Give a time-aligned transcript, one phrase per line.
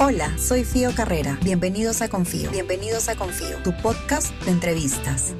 [0.00, 1.38] Hola, soy Fío Carrera.
[1.44, 2.50] Bienvenidos a Confío.
[2.50, 5.36] Bienvenidos a Confío, tu podcast de entrevistas.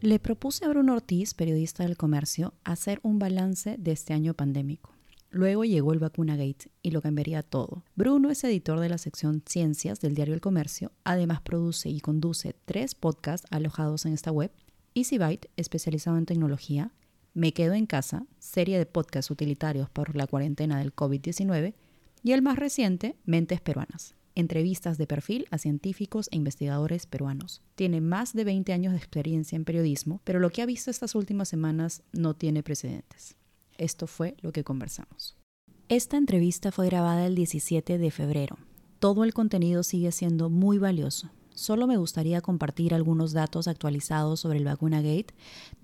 [0.00, 4.92] Le propuse a Bruno Ortiz, periodista del comercio, hacer un balance de este año pandémico.
[5.30, 7.84] Luego llegó el Vacuna Gate y lo cambiaría todo.
[7.94, 12.56] Bruno es editor de la sección Ciencias del diario El Comercio, además produce y conduce
[12.64, 14.50] tres podcasts alojados en esta web,
[14.96, 16.90] Easy Byte, especializado en tecnología,
[17.34, 21.74] me quedo en casa, serie de podcasts utilitarios por la cuarentena del COVID-19,
[22.22, 27.62] y el más reciente, Mentes Peruanas, entrevistas de perfil a científicos e investigadores peruanos.
[27.74, 31.14] Tiene más de 20 años de experiencia en periodismo, pero lo que ha visto estas
[31.14, 33.36] últimas semanas no tiene precedentes.
[33.78, 35.36] Esto fue lo que conversamos.
[35.88, 38.58] Esta entrevista fue grabada el 17 de febrero.
[38.98, 44.58] Todo el contenido sigue siendo muy valioso, solo me gustaría compartir algunos datos actualizados sobre
[44.58, 45.34] el Vacuna Gate,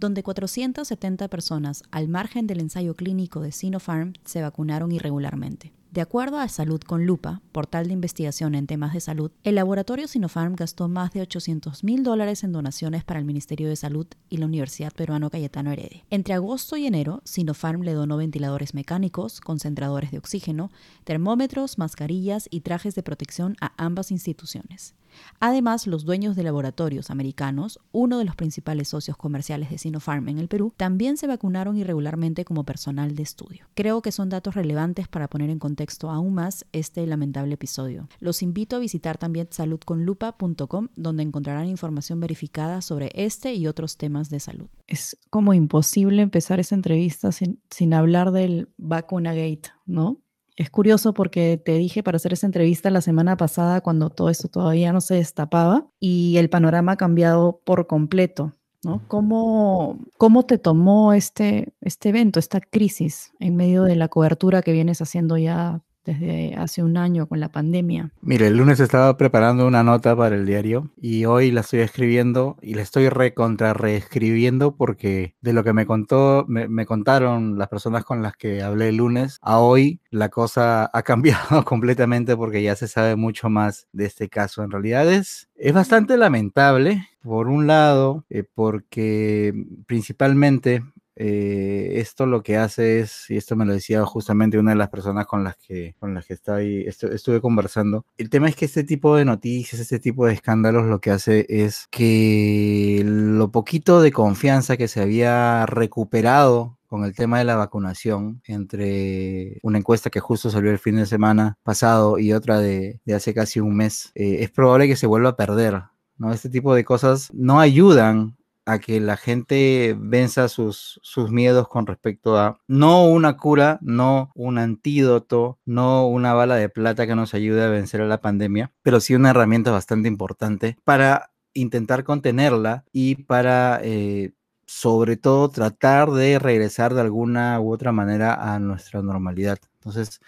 [0.00, 5.72] donde 470 personas, al margen del ensayo clínico de Sinopharm, se vacunaron irregularmente.
[5.96, 10.06] De acuerdo a Salud con Lupa, portal de investigación en temas de salud, el laboratorio
[10.06, 14.36] Sinopharm gastó más de 800 mil dólares en donaciones para el Ministerio de Salud y
[14.36, 16.04] la Universidad Peruano Cayetano Heredia.
[16.10, 20.70] Entre agosto y enero, Sinopharm le donó ventiladores mecánicos, concentradores de oxígeno,
[21.04, 24.94] termómetros, mascarillas y trajes de protección a ambas instituciones.
[25.40, 30.38] Además, los dueños de laboratorios americanos, uno de los principales socios comerciales de Sinopharm en
[30.38, 33.66] el Perú, también se vacunaron irregularmente como personal de estudio.
[33.74, 38.08] Creo que son datos relevantes para poner en contexto aún más este lamentable episodio.
[38.18, 44.30] Los invito a visitar también saludconlupa.com, donde encontrarán información verificada sobre este y otros temas
[44.30, 44.68] de salud.
[44.86, 50.20] Es como imposible empezar esa entrevista sin, sin hablar del Vacuna Gate, ¿no?
[50.56, 54.48] Es curioso porque te dije para hacer esa entrevista la semana pasada cuando todo esto
[54.48, 58.54] todavía no se destapaba y el panorama ha cambiado por completo.
[58.86, 59.02] ¿No?
[59.08, 64.72] ¿Cómo, ¿Cómo te tomó este, este evento, esta crisis en medio de la cobertura que
[64.72, 68.10] vienes haciendo ya desde hace un año con la pandemia.
[68.22, 72.56] Mire, el lunes estaba preparando una nota para el diario y hoy la estoy escribiendo
[72.62, 78.04] y la estoy recontra reescribiendo porque de lo que me contó, me, contaron las personas
[78.04, 82.76] con las que hablé el lunes, a hoy la cosa ha cambiado completamente porque ya
[82.76, 84.62] se sabe mucho más de este caso.
[84.62, 89.52] En realidad es, es bastante lamentable, por un lado, eh, porque
[89.86, 90.84] principalmente
[91.16, 94.90] eh, esto lo que hace es, y esto me lo decía justamente una de las
[94.90, 99.16] personas con las que, con las que estuve conversando, el tema es que este tipo
[99.16, 104.76] de noticias, este tipo de escándalos lo que hace es que lo poquito de confianza
[104.76, 110.50] que se había recuperado con el tema de la vacunación entre una encuesta que justo
[110.50, 114.50] salió el fin de semana pasado y otra de, hace casi un mes, eh, es
[114.50, 115.82] probable que se vuelva a perder.
[116.18, 116.32] ¿no?
[116.32, 118.35] Este tipo de cosas no ayudan
[118.66, 124.32] a que la gente venza sus, sus miedos con respecto a no una cura, no
[124.34, 128.72] un antídoto, no una bala de plata que nos ayude a vencer a la pandemia,
[128.82, 134.32] pero sí una herramienta bastante importante para intentar contenerla y para eh,
[134.66, 139.58] sobre todo tratar de regresar de alguna u otra manera a nuestra normalidad.
[139.74, 140.20] Entonces,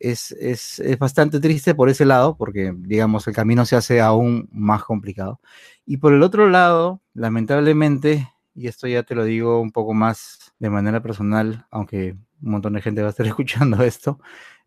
[0.00, 4.48] es, es, es, bastante triste por ese lado, porque digamos el camino se hace aún
[4.52, 5.40] más complicado.
[5.86, 10.52] Y por el otro lado, lamentablemente, y esto ya te lo digo un poco más
[10.58, 14.20] de manera personal, aunque un montón de gente va a estar escuchando esto,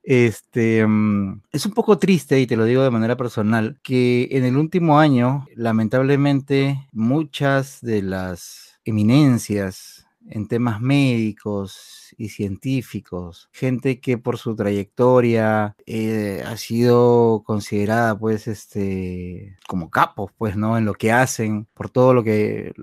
[0.04, 4.46] este, mm, es un poco triste, y te lo digo de manera personal, que en
[4.46, 14.18] el último año, lamentablemente, muchas de las eminencias en temas médicos y científicos, gente que
[14.18, 20.94] por su trayectoria eh, ha sido considerada pues este como capos pues no en lo
[20.94, 22.74] que hacen, por todo lo que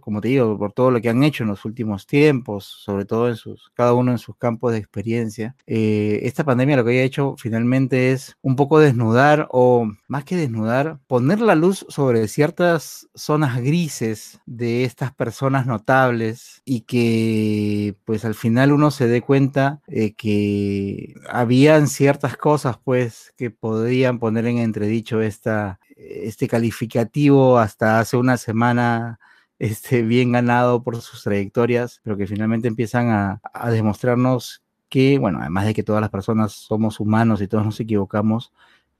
[0.00, 3.28] como te digo, por todo lo que han hecho en los últimos tiempos, sobre todo
[3.28, 5.56] en sus cada uno en sus campos de experiencia.
[5.66, 10.36] Eh, esta pandemia lo que ha hecho finalmente es un poco desnudar o más que
[10.36, 18.24] desnudar, poner la luz sobre ciertas zonas grises de estas personas notables y que pues
[18.24, 24.46] al final uno se dé cuenta eh, que habían ciertas cosas, pues, que podrían poner
[24.46, 29.20] en entredicho esta, este calificativo hasta hace una semana
[29.58, 35.40] este, bien ganado por sus trayectorias, pero que finalmente empiezan a, a demostrarnos que, bueno,
[35.40, 38.54] además de que todas las personas somos humanos y todos nos equivocamos,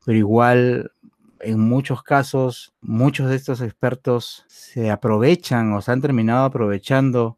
[0.05, 0.93] pero igual
[1.41, 7.38] en muchos casos, muchos de estos expertos se aprovechan o se han terminado aprovechando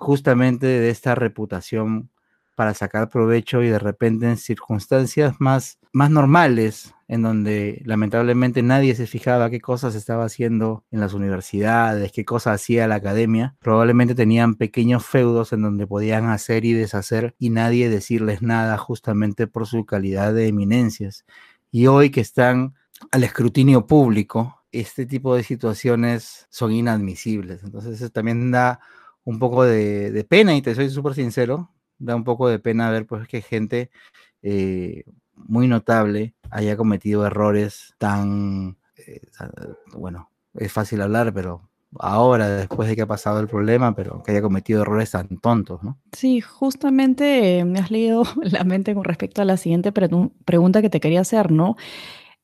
[0.00, 2.10] justamente de esta reputación
[2.56, 8.94] para sacar provecho y de repente en circunstancias más, más normales, en donde lamentablemente nadie
[8.94, 14.14] se fijaba qué cosas estaba haciendo en las universidades, qué cosas hacía la academia, probablemente
[14.14, 19.66] tenían pequeños feudos en donde podían hacer y deshacer y nadie decirles nada justamente por
[19.66, 21.24] su calidad de eminencias.
[21.70, 22.74] Y hoy que están
[23.10, 27.62] al escrutinio público, este tipo de situaciones son inadmisibles.
[27.64, 28.80] Entonces eso también da
[29.24, 33.06] un poco de, pena, y te soy súper sincero, da un poco de pena ver
[33.06, 33.90] pues que gente
[34.42, 39.20] eh, muy notable haya cometido errores tan, eh,
[39.92, 44.32] bueno, es fácil hablar, pero ahora, después de que ha pasado el problema, pero que
[44.32, 45.98] haya cometido errores tan tontos, ¿no?
[46.12, 50.90] Sí, justamente eh, me has leído la mente con respecto a la siguiente pregunta que
[50.90, 51.76] te quería hacer, ¿no?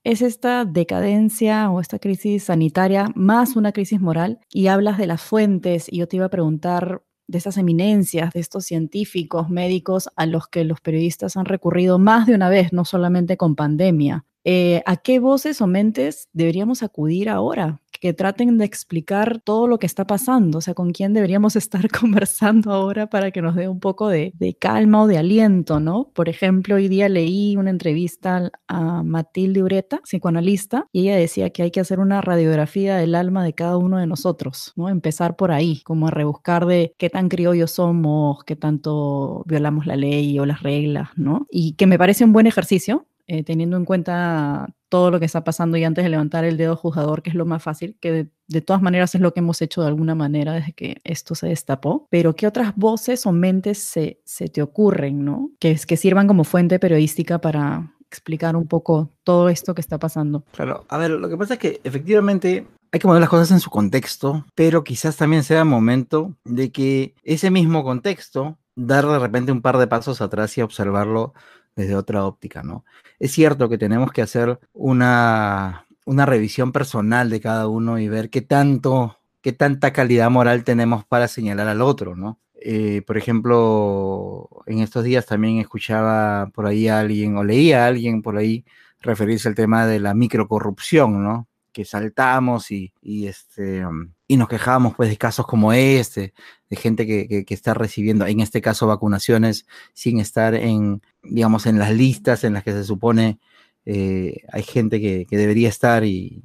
[0.06, 5.20] Es esta decadencia o esta crisis sanitaria más una crisis moral y hablas de las
[5.20, 10.26] fuentes y yo te iba a preguntar de esas eminencias, de estos científicos, médicos a
[10.26, 14.24] los que los periodistas han recurrido más de una vez, no solamente con pandemia.
[14.44, 17.80] Eh, ¿A qué voces o mentes deberíamos acudir ahora?
[18.00, 21.88] Que traten de explicar todo lo que está pasando, o sea, con quién deberíamos estar
[21.90, 26.10] conversando ahora para que nos dé un poco de, calma o de aliento, ¿no?
[26.14, 31.62] Por ejemplo, hoy día leí una entrevista a Matilde Ureta, psicoanalista, y ella decía que
[31.62, 34.88] hay que hacer una radiografía del alma de cada uno de nosotros, ¿no?
[34.88, 39.96] Empezar por ahí, como a rebuscar de qué tan criollos somos, qué tanto violamos la
[39.96, 41.46] ley o las reglas, ¿no?
[41.50, 45.42] Y que me parece un buen ejercicio, eh, teniendo en cuenta todo lo que está
[45.42, 48.60] pasando y antes de levantar el dedo juzgador, que es lo más fácil, que de,
[48.60, 52.06] todas maneras es lo que hemos hecho de alguna manera desde que esto se destapó,
[52.10, 55.50] pero ¿qué otras voces o mentes se, te ocurren, ¿no?
[55.58, 60.44] Que, que sirvan como fuente periodística para explicar un poco todo esto que está pasando.
[60.52, 63.60] Claro, a ver, lo que pasa es que efectivamente hay que poner las cosas en
[63.60, 69.52] su contexto, pero quizás también sea momento de que ese mismo contexto, dar de repente
[69.52, 71.34] un par de pasos atrás y observarlo
[71.76, 72.84] desde otra óptica, ¿no?
[73.18, 78.30] Es cierto que tenemos que hacer una, una revisión personal de cada uno y ver
[78.30, 82.40] qué tanto, qué tanta calidad moral tenemos para señalar al otro, ¿no?
[82.60, 87.88] Eh, por ejemplo, en estos días también escuchaba por ahí a alguien o leía a
[87.88, 88.64] alguien por ahí
[89.00, 91.46] referirse al tema de la microcorrupción, ¿no?
[91.76, 93.84] Que saltamos y, y este,
[94.26, 96.32] y nos quejábamos pues de casos como este,
[96.70, 101.78] de gente que, que, está recibiendo, en este caso, vacunaciones sin estar en, digamos, en
[101.78, 103.38] las listas en las que se supone
[103.84, 106.42] eh, hay gente que, que, debería estar y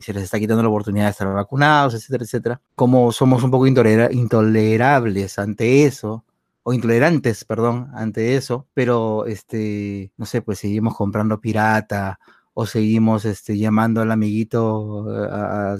[0.00, 2.60] se les está quitando la oportunidad de estar vacunados, etcétera, etcétera.
[2.74, 6.24] Como somos un poco intolerables ante eso,
[6.64, 12.18] o intolerantes, perdón, ante eso, pero, este, no sé, pues seguimos comprando pirata
[12.54, 15.06] o seguimos este, llamando al amiguito,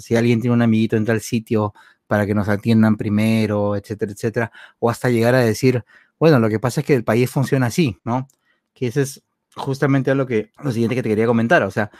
[0.00, 1.74] si alguien tiene un amiguito en tal sitio
[2.06, 5.84] para que nos atiendan primero, etcétera, etcétera, o hasta llegar a decir,
[6.18, 8.28] bueno, lo que pasa es que el país funciona así, ¿no?
[8.74, 9.22] Que ese es
[9.54, 11.90] justamente lo, que, lo siguiente que te quería comentar, o sea,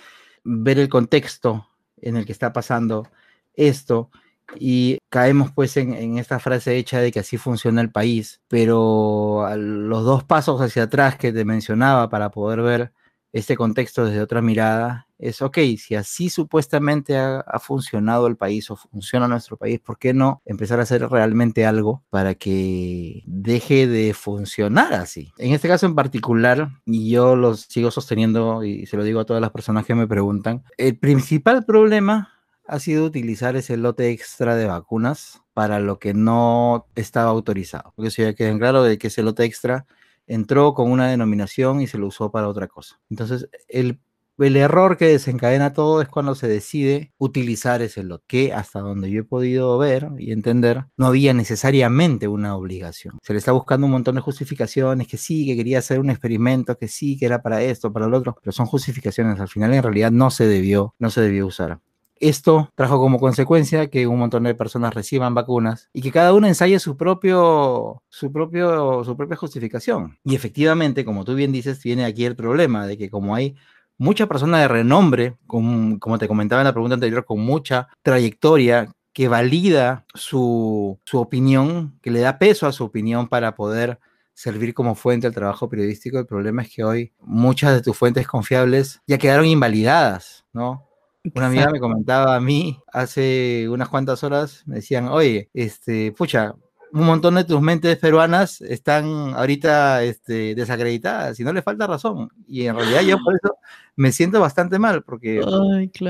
[0.45, 1.69] ver el contexto
[2.01, 3.09] en el que está pasando
[3.55, 4.11] esto
[4.57, 10.05] y caemos pues en, esta frase hecha de que así funciona el país, pero los
[10.05, 12.93] dos pasos hacia atrás que te mencionaba para poder ver
[13.33, 18.77] este contexto desde otra mirada es, ok, si así supuestamente ha, funcionado el país o
[18.77, 24.15] funciona nuestro país, ¿por qué no empezar a hacer realmente algo para que deje de
[24.15, 25.33] funcionar así?
[25.39, 29.25] En este caso en particular, y yo lo sigo sosteniendo y se lo digo a
[29.25, 32.33] todas las personas que me preguntan, el principal problema
[32.67, 37.93] ha sido utilizar ese lote extra de vacunas para lo que no estaba autorizado.
[37.95, 39.87] Porque si ya queda claro de que ese lote extra
[40.27, 43.01] entró con una denominación y se lo usó para otra cosa.
[43.11, 44.01] Entonces, el,
[44.39, 49.11] el error que desencadena todo es cuando se decide utilizar ese lot, que hasta donde
[49.11, 53.19] yo he podido ver y entender, no había necesariamente una obligación.
[53.23, 56.77] Se le está buscando un montón de justificaciones, que sí, que quería hacer un experimento,
[56.77, 59.39] que sí, que era para esto, para lo otro, pero son justificaciones.
[59.39, 61.81] Al final, en realidad, no se debió, no se debió usar.
[62.23, 66.47] Esto trajo como consecuencia que un montón de personas reciban vacunas y que cada uno
[66.47, 70.17] ensaye su propio, su propio, su propia justificación.
[70.23, 73.57] Y efectivamente, como tú bien dices, viene aquí el problema de que como hay
[73.99, 78.93] mucha persona de renombre, como, como te comentaba en la pregunta anterior, con mucha trayectoria
[79.13, 83.99] que valida su, su opinión, que le da peso a su opinión para poder
[84.33, 86.21] servir como fuente al trabajo periodístico.
[86.21, 90.92] El problema es que hoy muchas de tus fuentes confiables ya quedaron invalidadas, ¿no?
[91.35, 96.57] Una amiga me comentaba a mí hace unas cuantas horas, me decían, oye, este, pucha,
[96.93, 102.31] un montón de tus mentes peruanas están ahorita este, desacreditadas y no le falta razón.
[102.47, 103.57] Y en realidad yo por eso
[103.97, 105.41] me siento bastante mal porque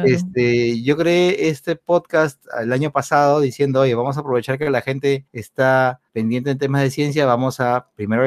[0.04, 4.80] este, yo creé este podcast el año pasado diciendo, oye, vamos a aprovechar que la
[4.80, 8.24] gente está pendiente en temas de ciencia, vamos a primero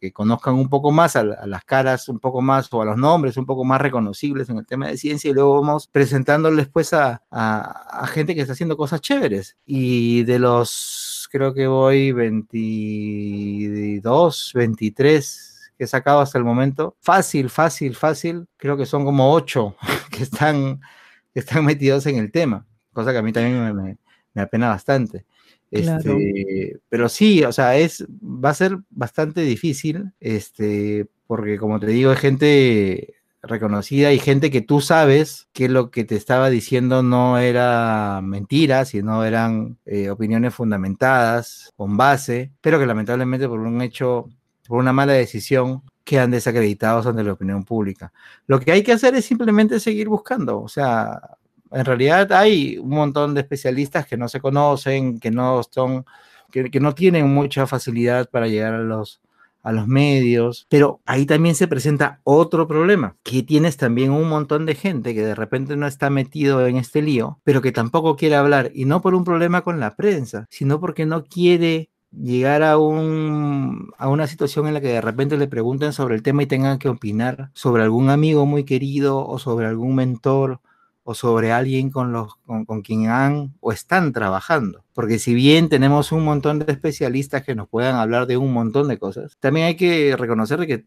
[0.00, 3.36] que, conozcan un poco más a, las caras, un poco más o a los nombres
[3.36, 7.22] un poco más reconocibles en el tema de ciencia y luego vamos presentándoles pues a,
[7.30, 9.58] a gente que está haciendo cosas chéveres.
[9.66, 16.96] Y de los, creo que voy 22, 23 que he sacado hasta el momento.
[17.00, 18.46] Fácil, fácil, fácil.
[18.58, 19.76] Creo que son como ocho
[20.10, 20.80] que están,
[21.32, 23.96] que están metidos en el tema, cosa que a mí también me,
[24.34, 25.24] me, apena bastante.
[25.70, 31.86] Este, pero sí, o sea, es, va a ser bastante difícil, este, porque como te
[31.86, 37.02] digo, hay gente reconocida y gente que tú sabes que lo que te estaba diciendo
[37.02, 43.80] no era mentira, sino eran eh, opiniones fundamentadas, con base, pero que lamentablemente por un
[43.82, 44.28] hecho
[44.70, 48.12] por una mala decisión quedan desacreditados ante la opinión pública.
[48.46, 50.60] Lo que hay que hacer es simplemente seguir buscando.
[50.60, 51.20] O sea,
[51.72, 56.04] en realidad hay un montón de especialistas que no se conocen, que no son,
[56.50, 59.20] que, no tienen mucha facilidad para llegar a los,
[59.62, 64.66] a los medios, pero ahí también se presenta otro problema, que tienes también un montón
[64.66, 68.36] de gente que de repente no está metido en este lío, pero que tampoco quiere
[68.36, 72.78] hablar, y no por un problema con la prensa, sino porque no quiere llegar a,
[72.78, 76.46] un, a una situación en la que de repente le pregunten sobre el tema y
[76.46, 80.60] tengan que opinar sobre algún amigo muy querido o sobre algún mentor
[81.04, 84.84] o sobre alguien con, los, con, con quien han o están trabajando.
[85.00, 88.86] Porque si bien tenemos un montón de especialistas que nos puedan hablar de un montón
[88.86, 90.84] de cosas, también hay que reconocer que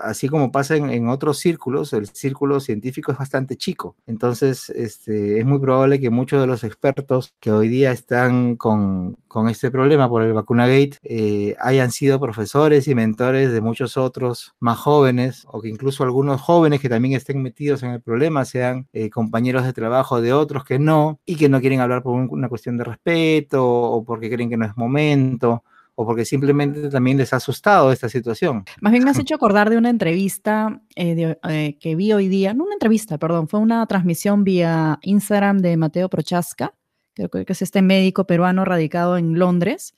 [0.00, 3.94] así como pasa en, otros círculos, el círculo científico es bastante chico.
[4.06, 9.18] Entonces, este, es muy probable que muchos de los expertos que hoy día están con,
[9.28, 13.98] con este problema por el vacuna gate eh, hayan sido profesores y mentores de muchos
[13.98, 18.46] otros más jóvenes o que incluso algunos jóvenes que también estén metidos en el problema
[18.46, 22.14] sean eh, compañeros de trabajo de otros que no y que no quieren hablar por
[22.14, 23.02] una cuestión de respeto
[23.50, 28.08] o porque creen que no es momento o porque simplemente también les ha asustado esta
[28.08, 28.64] situación.
[28.80, 32.54] Más bien me has hecho acordar de una entrevista eh, eh, que vi hoy día,
[32.54, 36.74] no una entrevista, perdón, fue una transmisión vía Instagram de Mateo Prochaska,
[37.14, 39.94] creo que es este médico peruano radicado en Londres,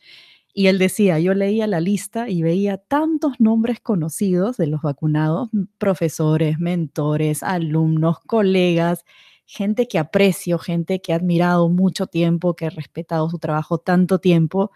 [0.56, 5.48] y él decía, yo leía la lista y veía tantos nombres conocidos de los vacunados,
[5.78, 9.04] profesores, mentores, alumnos, colegas,
[9.46, 14.18] gente que aprecio, gente que he admirado mucho tiempo, que he respetado su trabajo tanto
[14.18, 14.70] tiempo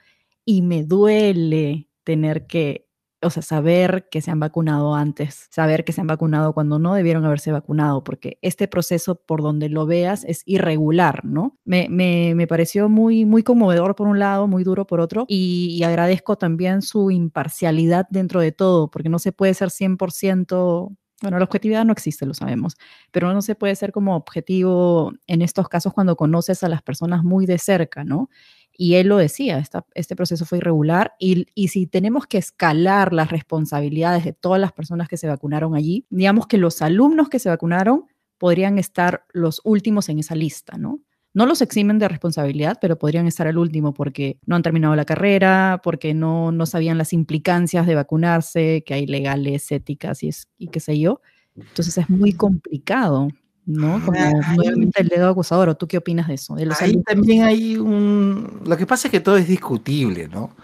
[0.45, 2.87] y me duele tener que,
[3.21, 6.95] o sea, saber que se han vacunado antes, saber que se han vacunado cuando no
[6.95, 11.59] debieron haberse vacunado, porque este proceso, por donde lo veas, es irregular, ¿no?
[11.65, 15.83] Me, me, pareció muy, muy conmovedor por un lado, muy duro por otro, y, y
[15.83, 21.45] agradezco también su imparcialidad dentro de todo, porque no se puede ser 100% bueno, la
[21.45, 22.77] objetividad no existe, lo sabemos,
[23.11, 27.25] pero no se puede ser como objetivo en estos casos cuando conoces a las personas
[27.25, 28.31] muy de cerca, ¿no?
[28.77, 29.61] Y él lo decía,
[29.95, 34.73] este proceso fue irregular y, y, si tenemos que escalar las responsabilidades de todas las
[34.73, 38.07] personas que se vacunaron allí, digamos que los alumnos que se vacunaron
[38.39, 41.01] podrían estar los últimos en esa lista, ¿no?
[41.39, 45.05] No los eximen de responsabilidad, pero podrían estar al último porque no han terminado la
[45.05, 50.49] carrera, porque no, no sabían las implicancias de vacunarse, que hay legales, éticas y, es,
[50.59, 51.21] y qué sé yo.
[51.57, 53.29] Entonces es muy complicado,
[53.67, 54.05] ¿no?
[54.05, 54.19] Como
[54.57, 56.57] nuevamente el dedo acusador, ¿o tú qué opinas de eso?
[56.81, 58.63] ahí también hay un...
[58.67, 60.57] Lo que pasa es que todo es discutible, ¿no?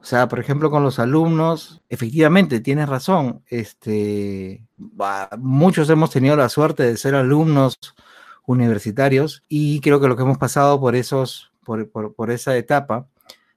[0.00, 3.42] O sea, por ejemplo, con los alumnos, efectivamente, tienes razón.
[3.48, 4.64] Este,
[5.38, 7.76] muchos hemos tenido la suerte de ser alumnos
[8.46, 13.06] universitarios y creo que lo que hemos pasado por esos, por, por, esa etapa,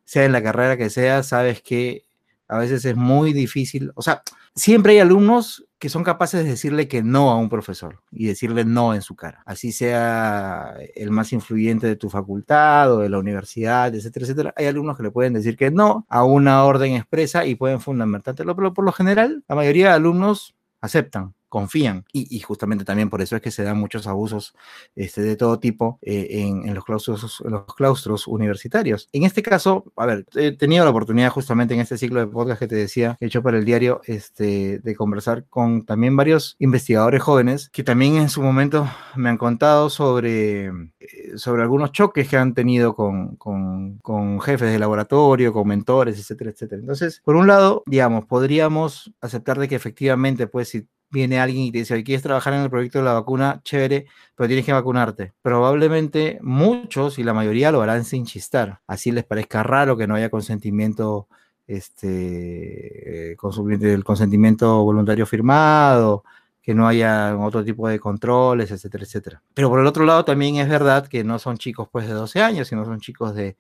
[0.04, 2.04] sea en la carrera que sea, sabes que
[2.48, 4.22] a veces es muy difícil, o sea,
[4.54, 8.66] siempre hay alumnos que son capaces de decirle que no a un profesor y decirle
[8.66, 13.20] no en su cara, así sea el más influyente de tu facultad o de la
[13.20, 14.54] universidad, etcétera, etcétera.
[14.56, 18.56] Hay alumnos que le pueden decir que no a una orden expresa y pueden fundamentártelo,
[18.56, 22.04] pero por lo general la mayoría de alumnos aceptan confían.
[22.12, 24.54] Y, justamente también por eso es que se dan muchos abusos
[24.94, 29.08] este, de todo tipo eh, en, los claustros, los claustros universitarios.
[29.14, 32.60] En este caso, a ver, he tenido la oportunidad justamente en este ciclo de podcast
[32.60, 37.70] que te decía, hecho para el diario, este, de conversar con también varios investigadores jóvenes
[37.70, 42.54] que también en su momento me han contado sobre, eh, sobre algunos choques que han
[42.54, 46.82] tenido con, con, con jefes de laboratorio, con mentores, etcétera, etcétera.
[46.82, 51.72] Entonces, por un lado, digamos, podríamos aceptar de que efectivamente, pues, si viene alguien y
[51.72, 53.62] te dice, ¿quieres trabajar en el proyecto de la vacuna?
[53.64, 54.06] Chévere,
[54.36, 55.34] pero tienes que vacunarte.
[55.42, 58.82] Probablemente muchos y la mayoría lo harán sin chistar.
[58.86, 61.28] Así les parezca raro que no haya consentimiento,
[61.66, 63.38] este, eh,
[63.82, 66.24] el consentimiento voluntario firmado,
[66.62, 69.42] que no haya otro tipo de controles, etcétera, etcétera.
[69.54, 72.42] Pero por el otro lado también es verdad que no son chicos pues de 12
[72.42, 73.56] años, sino son chicos de,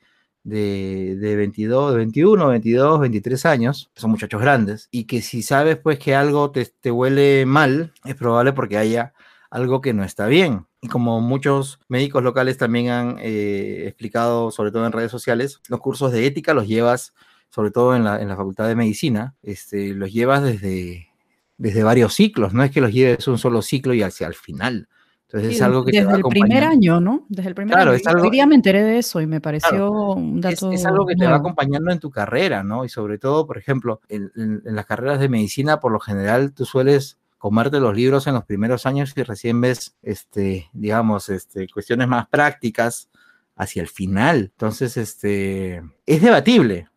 [0.46, 5.78] de, de 22, de 21, 22, 23 años, son muchachos grandes, y que si sabes
[5.78, 9.14] pues que algo te, te huele mal, es probable porque haya
[9.50, 10.68] algo que no está bien.
[10.82, 15.80] Y como muchos médicos locales también han eh, explicado, sobre todo en redes sociales, los
[15.80, 17.14] cursos de ética los llevas,
[17.50, 21.10] sobre todo en la, en la Facultad de Medicina, este, los llevas desde,
[21.58, 24.88] desde varios ciclos, no es que los lleves un solo ciclo y hacia el final.
[25.28, 27.26] Entonces es algo que desde te va el primer año, ¿no?
[27.30, 27.98] Desde el primer Claro, año.
[28.00, 30.72] es algo- Hoy día me enteré de eso y me pareció un es, dato.
[30.72, 32.86] es algo que te va acompañando en tu carrera, ¿no?
[32.86, 36.54] Y sobre todo, por ejemplo, en, en- en las carreras de medicina, por lo general,
[36.54, 41.68] tú sueles comerte los libros en los primeros años y recién ves, este, digamos, este,
[41.70, 43.10] cuestiones más prácticas
[43.56, 44.52] hacia el final.
[44.54, 46.88] Entonces, este, es debatible,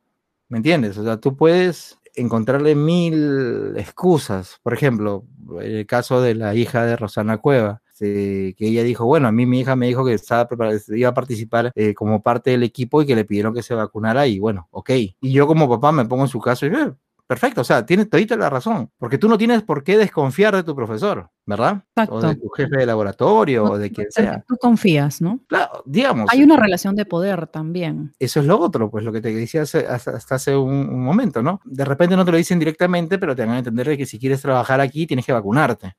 [0.48, 0.96] ¿me entiendes?
[0.98, 4.58] O sea, tú puedes encontrarle mil excusas.
[4.62, 5.24] Por ejemplo,
[5.60, 9.44] el caso de la hija de Rosana Cueva, este, que ella dijo, bueno, a mí
[9.46, 10.48] mi hija me dijo que estaba
[10.88, 14.26] iba a participar eh, como parte del equipo y que le pidieron que se vacunara
[14.26, 14.90] y bueno, ok.
[15.20, 16.92] Y yo como papá me pongo en su caso y eh,
[17.26, 20.62] perfecto, o sea, tienes todita la razón, porque tú no tienes por qué desconfiar de
[20.62, 21.82] tu profesor, ¿verdad?
[22.08, 22.42] O de Exacto.
[22.42, 24.44] tu jefe de laboratorio o de quien sea.
[24.46, 25.40] Tú confías, ¿no?
[25.48, 28.12] Claro, digamos, Hay una relación de poder también.
[28.18, 31.04] eso es lo otro, pues lo que te decía hace- hasta, hasta hace un, un
[31.04, 31.60] momento, ¿no?
[31.64, 34.18] De repente no te lo dicen directamente, pero te van a entender de que si
[34.18, 35.94] quieres trabajar aquí tienes que vacunarte.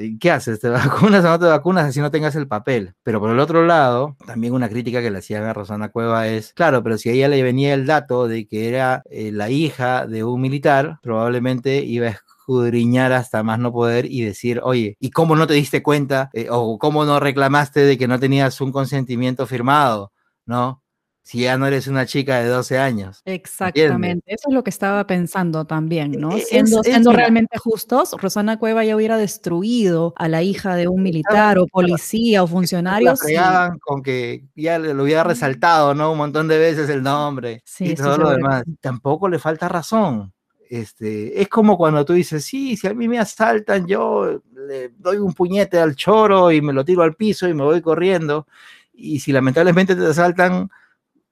[0.00, 0.60] ¿Y ¿Qué haces?
[0.60, 2.94] ¿Te vacunas o no te vacunas así no tengas el papel?
[3.02, 6.52] Pero por el otro lado, también una crítica que le hacían a Rosana Cueva es,
[6.52, 10.06] claro, pero si a ella le venía el dato de que era eh, la hija
[10.06, 15.10] de un militar, probablemente iba a escudriñar hasta más no poder y decir, oye, ¿y
[15.10, 18.72] cómo no te diste cuenta eh, o cómo no reclamaste de que no tenías un
[18.72, 20.12] consentimiento firmado?
[20.46, 20.79] ¿No?
[21.22, 23.22] Si ya no eres una chica de 12 años.
[23.24, 24.22] Exactamente.
[24.26, 26.36] Eso es lo que estaba pensando también, ¿no?
[26.36, 30.88] Es- Siendo, es- siendo realmente justos, Rosana Cueva ya hubiera destruido a la hija de
[30.88, 33.16] un militar o policía o La funcionario.
[33.16, 36.10] si- fregaban con que ya le- lo hubiera resaltado, ¿no?
[36.12, 38.64] Un montón de veces el nombre Sí, y sí, todo lo seguro que demás.
[38.80, 40.32] Tampoco le falta razón.
[40.68, 45.18] Este, es como cuando tú dices, sí, si a mí me asaltan, yo le doy
[45.18, 48.46] un puñete al choro y me lo tiro al piso y me voy corriendo.
[48.94, 50.70] Y si lamentablemente te asaltan,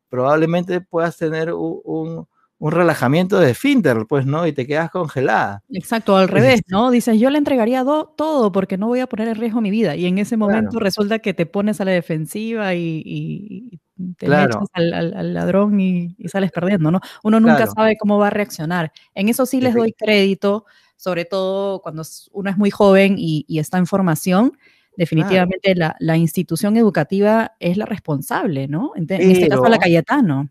[0.09, 2.27] probablemente puedas tener u- un,
[2.61, 4.47] un relajamiento de esfínter, pues, ¿no?
[4.47, 5.62] Y te quedas congelada.
[5.71, 6.91] Exacto, al revés, ¿no?
[6.91, 9.95] Dices, yo le entregaría do- todo porque no voy a poner en riesgo mi vida.
[9.95, 13.78] Y en ese momento resulta que te pones a la defensiva y, y-
[14.17, 14.61] te Claro.
[14.61, 17.00] mechas al, al- al ladrón y, y sales perdiendo, ¿no?
[17.25, 17.73] Uno nunca Claro.
[17.76, 18.93] sabe cómo va a reaccionar.
[19.15, 23.59] En eso sí les doy crédito, sobre todo cuando uno es muy joven y, y
[23.61, 24.52] está en formación.
[24.99, 28.91] Definitivamente la, la institución educativa es la responsable, ¿no?
[28.97, 30.50] En, en este caso, la Pero- Cayetano.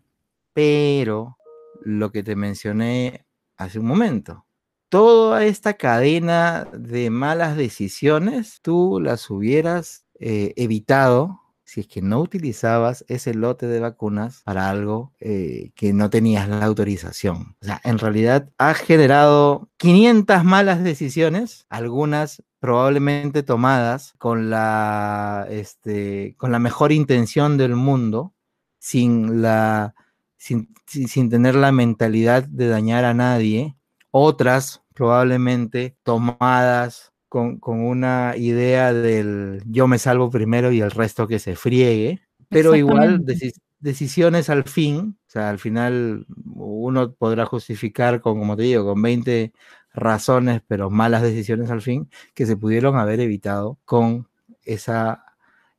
[0.54, 1.36] Pero
[1.84, 3.26] lo que te mencioné
[3.58, 4.46] hace un momento,
[4.88, 12.18] toda esta cadena de malas decisiones, tú las hubieras eh, evitado si es que no
[12.20, 17.56] utilizabas ese lote de vacunas para algo eh, que no tenías la autorización.
[17.60, 26.34] O sea, en realidad has generado 500 malas decisiones, algunas probablemente tomadas con la, este,
[26.38, 28.32] con la mejor intención del mundo,
[28.78, 29.94] sin la
[30.38, 33.76] sin- sin tener la mentalidad de dañar a nadie,
[34.10, 41.26] otras probablemente tomadas con, con una idea del yo me salvo primero y el resto
[41.28, 47.44] que se friegue, pero igual deci- decisiones al fin, o sea, al final uno podrá
[47.46, 49.52] justificar con, como te digo, con 20
[49.92, 54.28] razones, pero malas decisiones al fin, que se pudieron haber evitado con
[54.64, 55.24] esa,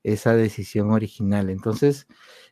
[0.03, 1.49] esa decisión original.
[1.49, 2.07] Entonces,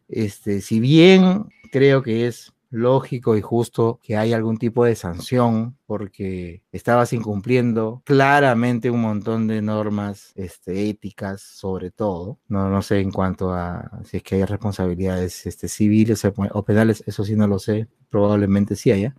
[0.07, 5.77] este, si bien creo que es lógico y justo que haya algún tipo de sanción
[5.85, 12.99] porque estabas incumpliendo claramente un montón de normas este, éticas sobre todo, no, no sé
[12.99, 17.47] en cuanto a si es que hay responsabilidades este, civiles o penales, eso sí no
[17.47, 19.15] lo sé, probablemente sí haya,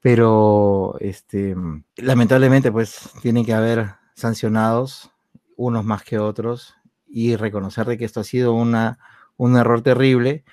[0.00, 1.54] pero este,
[1.96, 5.10] lamentablemente pues tienen que haber sancionados
[5.56, 6.74] unos más que otros
[7.06, 8.98] y reconocer de que esto ha sido una,
[9.36, 10.44] un error terrible.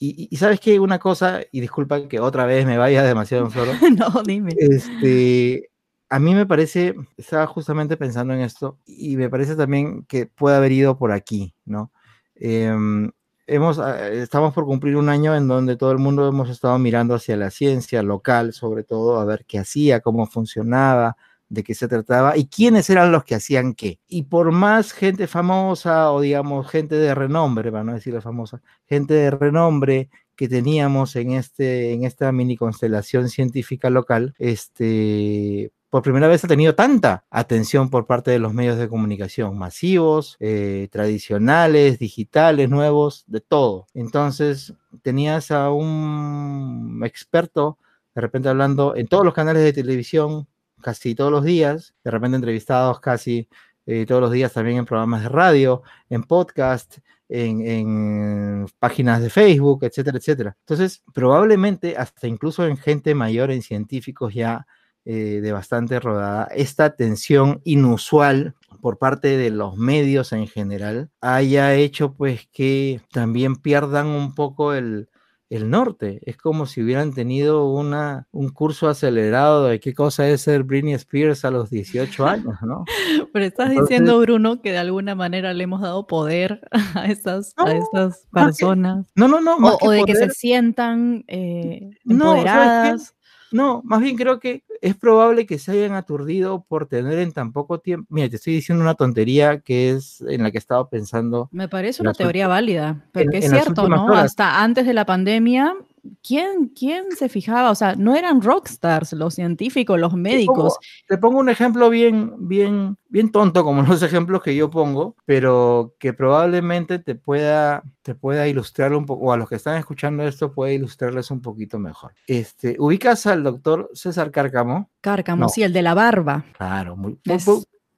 [0.00, 3.50] Y, y- sabes que una cosa, y disculpa que otra vez me vaya demasiado en
[3.50, 4.52] floro, no, dime.
[4.56, 5.70] este,
[6.08, 10.56] a mí me parece, estaba justamente pensando en esto, y me parece también que puede
[10.56, 11.92] haber ido por aquí, ¿no?
[12.36, 13.10] Em,
[13.48, 17.14] hemos, ah, estamos por cumplir un año en donde todo el mundo hemos estado mirando
[17.14, 21.16] hacia la ciencia local, sobre todo, a ver qué hacía, cómo funcionaba,
[21.48, 23.98] de qué se trataba y quiénes eran los que hacían qué.
[24.08, 29.14] Y por más gente famosa o digamos gente de renombre, para no decirle famosa, gente
[29.14, 36.28] de renombre que teníamos en, este, en esta mini constelación científica local, este, por primera
[36.28, 41.98] vez ha tenido tanta atención por parte de los medios de comunicación masivos, eh, tradicionales,
[41.98, 43.86] digitales, nuevos, de todo.
[43.94, 47.78] Entonces, tenías a un experto
[48.18, 50.48] de repente hablando en todos los canales de televisión,
[50.80, 53.48] casi todos los días, de repente entrevistados casi
[53.86, 59.84] eh, todos los días también en programas de radio, en podcast, en, páginas de Facebook,
[59.84, 60.56] etcétera, etcétera.
[60.60, 64.66] Entonces, probablemente hasta incluso en gente mayor, en científicos ya
[65.04, 71.74] eh, de bastante rodada, esta atención inusual por parte de los medios en general haya
[71.74, 75.08] hecho pues que también pierdan un poco el,
[75.50, 76.20] el norte.
[76.24, 80.94] Es como si hubieran tenido una, un curso acelerado de qué cosa es ser Britney
[80.94, 82.84] Spears a los 18 años, ¿no?
[83.32, 86.60] Pero estás diciendo, Bruno, que de alguna manera le hemos dado poder
[86.94, 89.06] a estas, a estas personas.
[89.14, 89.56] no, no, no.
[89.80, 93.12] o, de que se sientan eh, empoderadas.
[93.12, 93.17] No,
[93.52, 97.80] más bien creo que es probable que se hayan aturdido por tener en tan poco
[97.80, 98.06] tiempo.
[98.10, 101.48] Mira, te estoy diciendo una tontería que es en la que he estado pensando.
[101.52, 104.08] Me parece una teoría válida, porque es cierto, ¿no?
[104.14, 105.74] Hasta antes de la pandemia
[106.22, 107.70] ¿quién, ¿quién se fijaba?
[107.70, 110.78] O sea, no eran rockstars los científicos, los médicos.
[111.06, 115.94] Te pongo, un ejemplo bien, bien, bien tonto, como los ejemplos que yo pongo, pero
[115.98, 120.26] que probablemente te pueda, te pueda ilustrar un poco, o a los que están escuchando
[120.26, 122.12] esto puede ilustrarles un poquito mejor.
[122.26, 124.90] Este, ¿Ubicas al doctor César Cárcamo?
[125.00, 126.44] Cárcamo, sí, el de la barba.
[126.56, 127.18] Claro, muy,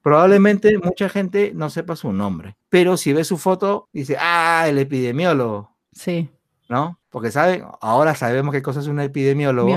[0.03, 4.79] Probablemente mucha gente no sepa su nombre, pero si ve su foto, dice, ah, el
[4.79, 5.77] epidemiólogo.
[5.93, 6.31] Sí.
[6.71, 7.01] ¿No?
[7.11, 9.69] Porque saben, ahora sabemos qué cosa es un epidemiólogo.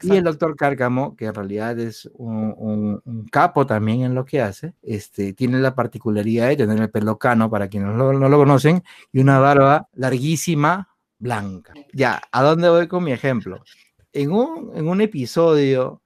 [0.00, 4.72] y el doctor Cárcamo, que en realidad es un, capo también en lo que hace,
[4.80, 9.18] este, tiene la particularidad de tener el pelo cano, para quienes no, lo conocen, y
[9.18, 11.74] una barba larguísima, blanca.
[11.92, 13.60] Ya, ¿a dónde voy con mi ejemplo?
[14.12, 16.00] En un, en un episodio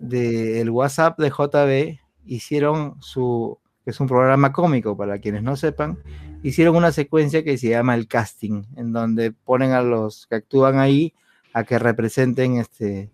[0.00, 5.98] del WhatsApp de JB, hicieron su, que es un programa cómico, para quienes no sepan,
[6.42, 10.78] hicieron una secuencia que se llama el casting, en donde ponen a los que actúan
[10.78, 11.14] ahí
[11.52, 13.10] a que representen este,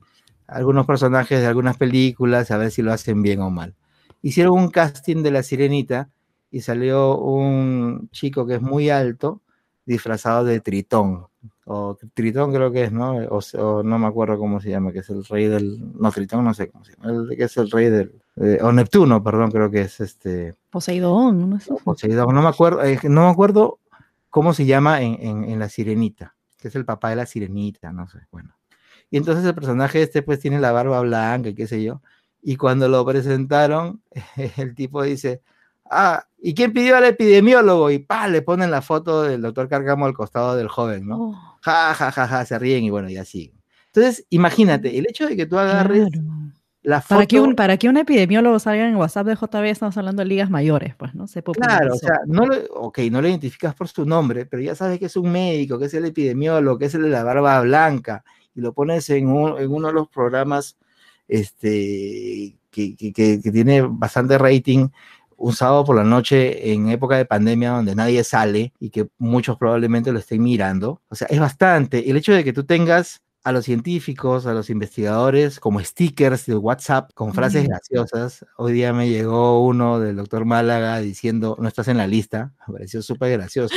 [0.47, 3.75] algunos personajes de algunas películas, a ver si lo hacen bien o mal.
[4.23, 6.11] Hicieron un casting de la sirenita
[6.51, 9.43] y salió un chico que es muy alto,
[9.85, 11.27] disfrazado de Tritón,
[11.65, 13.17] o Tritón creo que es, ¿no?
[13.29, 16.55] O, no me acuerdo cómo se llama, que es el rey del, no, Tritón no
[16.55, 19.71] sé cómo se llama, el, que es el rey del, eh, o Neptuno, perdón, creo
[19.71, 20.55] que es este.
[20.71, 23.79] Poseidón, no Poseidón, no me acuerdo, eh, no me acuerdo
[24.31, 28.09] cómo se llama en, en, La Sirenita, que es el papá de la Sirenita, no
[28.09, 28.55] sé, bueno.
[29.11, 32.03] Y entonces el personaje este pues tiene la barba blanca y qué sé yo,
[32.43, 34.03] y cuando lo presentaron,
[34.57, 35.43] el tipo dice,
[35.91, 37.91] ah, ¿y quién pidió al epidemiólogo?
[37.91, 41.21] Y pa, le ponen la foto del doctor Cargamo al costado del joven, ¿no?
[41.21, 41.59] Oh.
[41.61, 43.53] Ja, ja, ja, ja, se ríen y bueno, y así.
[43.87, 46.09] Entonces, imagínate, el hecho de que tú agarres
[46.83, 47.17] la foto...
[47.17, 50.29] Para que, un, para que un epidemiólogo salga en WhatsApp de JB, estamos hablando de
[50.29, 51.27] ligas mayores, pues, ¿no?
[51.27, 54.75] Se claro, o sea, no lo, ok, no lo identificas por su nombre, pero ya
[54.75, 57.61] sabes que es un médico, que es el epidemiólogo, que es el de la barba
[57.63, 58.25] blanca,
[58.55, 60.79] y lo pones en, en uno de los programas
[61.27, 64.89] este, que, que, que, que tiene bastante rating,
[65.39, 69.57] un sábado por la noche en época de pandemia donde nadie sale y que muchos
[69.57, 71.01] probablemente lo estén mirando.
[71.09, 72.11] O sea, es bastante.
[72.11, 76.57] El hecho de que tú tengas a los científicos, a los investigadores, como stickers de
[76.57, 78.45] WhatsApp con frases graciosas.
[78.57, 82.53] Hoy día me llegó uno del doctor Málaga diciendo, no estás en la lista.
[82.67, 83.75] Me pareció súper gracioso.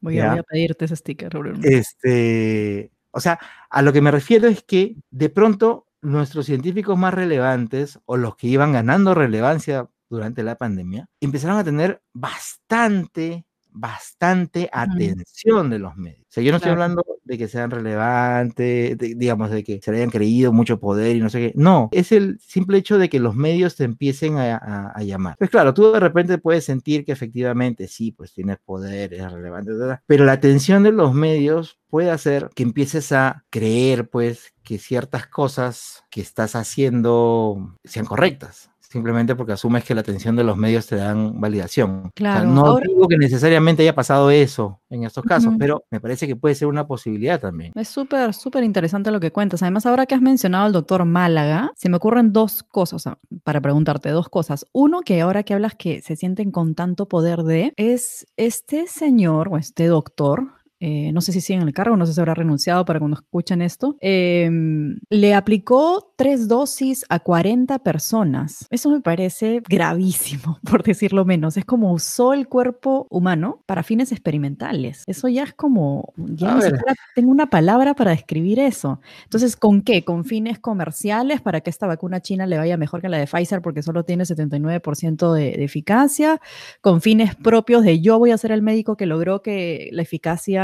[0.00, 4.96] Voy a, pedirte ese sticker, Este, o sea, a lo que me refiero es que
[5.10, 11.06] de pronto nuestros científicos más relevantes o los que iban ganando relevancia durante la pandemia,
[11.20, 16.22] empezaron a tener bastante, bastante atención de los medios.
[16.22, 19.98] O sea, yo no estoy hablando de que sean relevantes, digamos, de que se le
[19.98, 21.52] hayan creído mucho poder y no sé qué.
[21.56, 25.36] No, es el simple hecho de que los medios te empiecen a, llamar.
[25.38, 29.72] Pues claro, tú de repente puedes sentir que efectivamente sí, pues tienes poder, es relevante,
[30.06, 35.26] pero la atención de los medios puede hacer que empieces a creer, pues, que ciertas
[35.26, 40.86] cosas que estás haciendo sean correctas simplemente porque asumes que la atención de los medios
[40.86, 42.12] te dan validación.
[42.14, 42.48] Claro.
[42.48, 46.54] no digo que necesariamente haya pasado eso en estos casos, pero me parece que puede
[46.54, 47.72] ser una posibilidad también.
[47.74, 49.64] Es súper, súper interesante lo que cuentas.
[49.64, 53.04] Además, ahora que has mencionado al doctor Málaga, se me ocurren dos cosas
[53.42, 54.64] para preguntarte, dos cosas.
[54.72, 59.48] Uno, que ahora que hablas que se sienten con tanto poder de, es este señor
[59.50, 62.34] o este doctor eh, no sé si sigue en el cargo, no sé si habrá
[62.34, 68.66] renunciado para cuando escuchen esto, em, le aplicó tres dosis a 40 personas.
[68.70, 71.56] Eso me parece gravísimo, por decirlo menos.
[71.56, 75.04] Es como usó el cuerpo humano para fines experimentales.
[75.06, 79.00] Eso ya es como, ya ni siquiera tengo una palabra para describir eso.
[79.24, 80.04] Entonces, ¿con qué?
[80.04, 83.62] ¿Con fines comerciales para que esta vacuna china le vaya mejor que la de Pfizer
[83.62, 86.40] porque solo tiene 79% de, de eficacia?
[86.80, 90.63] ¿Con fines propios de yo voy a ser el médico que logró que la eficacia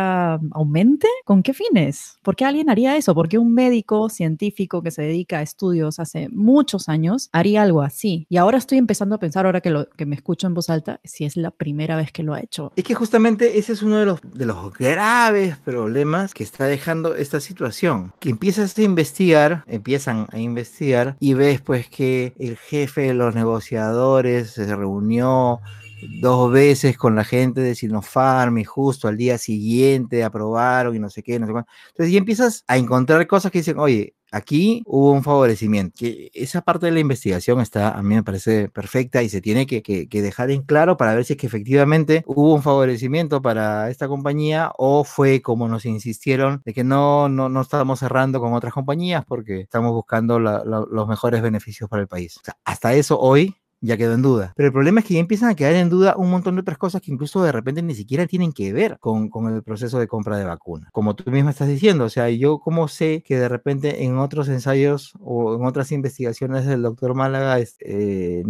[0.52, 1.08] aumente?
[1.24, 2.18] ¿Con qué fines?
[2.22, 3.14] ¿Por qué alguien haría eso?
[3.14, 7.82] ¿Por qué un médico científico que se dedica a estudios hace muchos años haría algo
[7.82, 8.26] así?
[8.28, 11.00] Y ahora estoy empezando a pensar, ahora que, lo, que me escucho en voz alta,
[11.04, 12.72] si es la primera vez que lo ha hecho.
[12.76, 17.14] Es que justamente ese es uno de los, de los graves problemas que está dejando
[17.14, 18.12] esta situación.
[18.18, 23.34] Que empiezas a investigar, empiezan a investigar y ves pues que el jefe de los
[23.34, 25.60] negociadores se reunió
[26.08, 31.10] dos veces con la gente de Sinopharm y justo al día siguiente aprobaron y no
[31.10, 31.46] sé qué, no.
[31.46, 35.96] Entonces ya empiezas a encontrar cosas que dicen, oye, aquí hubo un favorecimiento.
[35.98, 39.66] Que esa parte de la investigación está, a mí me parece perfecta y se tiene
[39.66, 43.90] que, que, dejar en claro para ver si es que efectivamente hubo un favorecimiento para
[43.90, 48.52] esta compañía o fue como nos insistieron de que no, no, no estamos cerrando con
[48.52, 52.40] otras compañías porque estamos buscando los mejores beneficios para el país.
[52.64, 54.52] Hasta eso hoy ya quedó en duda.
[54.56, 56.78] Pero el problema es que ya empiezan a quedar en duda un montón de otras
[56.78, 60.08] cosas que incluso de repente ni siquiera tienen que ver con, con el proceso de
[60.08, 60.88] compra de vacuna.
[60.92, 64.48] Como tú misma estás diciendo, o sea, yo cómo sé que de repente en otros
[64.48, 68.44] ensayos o en otras investigaciones del doctor Málaga eh,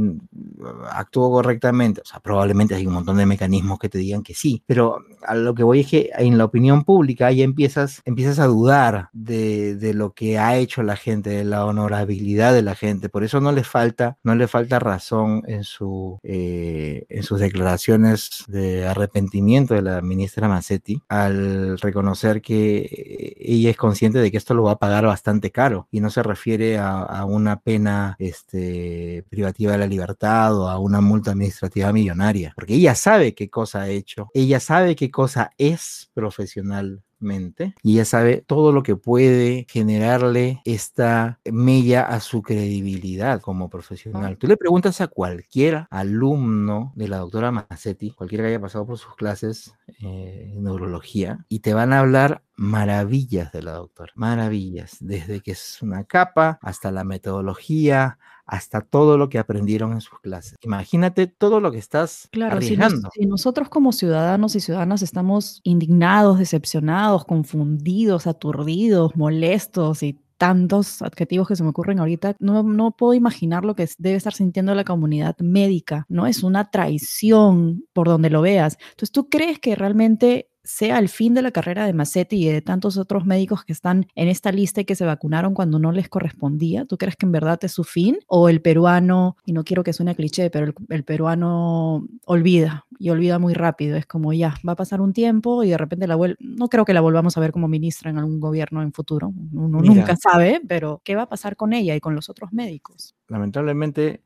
[0.91, 2.01] actuó correctamente.
[2.01, 5.35] O sea, probablemente hay un montón de mecanismos que te digan que sí, pero a
[5.35, 9.77] lo que voy es que en la opinión pública ya empiezas, empiezas a dudar de,
[9.77, 13.09] de lo que ha hecho la gente, de la honorabilidad de la gente.
[13.09, 18.45] Por eso no le falta, no le falta razón en, su, eh, en sus declaraciones
[18.49, 24.55] de arrepentimiento de la ministra Massetti al reconocer que ella es consciente de que esto
[24.55, 29.25] lo va a pagar bastante caro y no se refiere a, a una pena este,
[29.29, 33.83] privativa de la libertad o a una multa administrativa millonaria, porque ella sabe qué cosa
[33.83, 38.97] ha hecho, ella sabe qué cosa es profesional mente y ya sabe todo lo que
[38.97, 44.37] puede generarle esta mella a su credibilidad como profesional.
[44.37, 48.99] Tú le preguntas a cualquier alumno de la doctora Massetti, cualquiera que haya pasado por
[48.99, 54.97] sus clases eh, en neurología, y te van a hablar maravillas de la doctora, maravillas,
[55.01, 58.19] desde que es una capa hasta la metodología,
[58.51, 60.59] hasta todo lo que aprendieron en sus clases.
[60.63, 62.97] Imagínate todo lo que estás claro, arriesgando.
[62.97, 70.19] Si, nos, si nosotros como ciudadanos y ciudadanas estamos indignados, decepcionados, confundidos, aturdidos, molestos y
[70.37, 74.35] tantos adjetivos que se me ocurren ahorita, no, no puedo imaginar lo que debe estar
[74.35, 76.27] sintiendo la comunidad médica, ¿no?
[76.27, 78.79] Es una traición por donde lo veas.
[78.81, 82.63] Entonces, ¿tú crees que realmente sea el fin de la carrera de Massetti y de
[82.63, 86.09] tantos otros médicos que están en esta lista y que se vacunaron cuando no les
[86.09, 86.85] correspondía?
[86.85, 88.19] ¿Tú crees que en verdad es su fin?
[88.27, 93.11] ¿O el peruano, y no quiero que suene cliché, pero el, el peruano olvida y
[93.11, 93.97] olvida muy rápido?
[93.97, 96.85] Es como ya, va a pasar un tiempo y de repente la vuelve, no creo
[96.85, 100.17] que la volvamos a ver como ministra en algún gobierno en futuro, uno Mira, nunca
[100.17, 103.15] sabe, pero ¿qué va a pasar con ella y con los otros médicos?
[103.31, 104.25] Lamentablemente,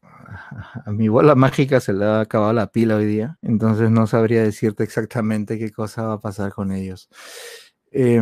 [0.86, 4.42] a mi bola mágica se le ha acabado la pila hoy día, entonces no sabría
[4.42, 7.10] decirte exactamente qué cosa va a pasar con ellos.
[7.92, 8.18] Eh,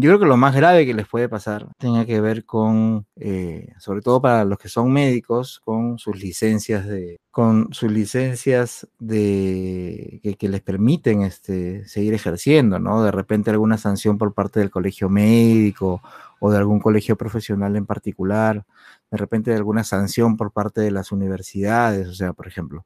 [0.00, 3.72] yo creo que lo más grave que les puede pasar tenga que ver con, eh,
[3.80, 10.20] sobre todo para los que son médicos, con sus licencias de, con sus licencias de
[10.22, 13.02] que, que les permiten este, seguir ejerciendo, ¿no?
[13.02, 16.00] De repente alguna sanción por parte del colegio médico
[16.40, 18.64] o de algún colegio profesional en particular,
[19.10, 22.84] de repente de alguna sanción por parte de las universidades, o sea, por ejemplo,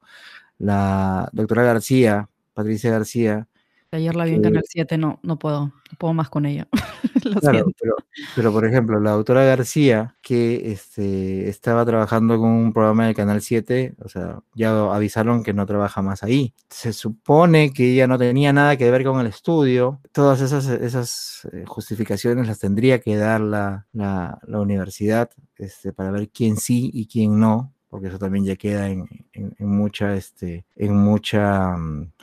[0.59, 3.49] la doctora García, Patricia García,
[3.95, 6.67] Ayer la vi en Canal 7, no, no puedo, no puedo más con ella.
[7.25, 7.67] Lo claro.
[7.79, 7.95] Pero,
[8.35, 13.43] pero, por ejemplo, la doctora García, que este, estaba trabajando con un programa de Canal
[13.43, 16.55] 7, o sea, ya avisaron que no trabaja más ahí.
[16.71, 20.01] Se supone que ella no tenía nada que ver con el estudio.
[20.13, 26.11] Todas esas, esas eh, justificaciones las tendría que dar la, la, la universidad este, para
[26.11, 30.15] ver quién sí y quién no porque eso también ya queda en, en, en mucha,
[30.17, 31.77] este, en mucha...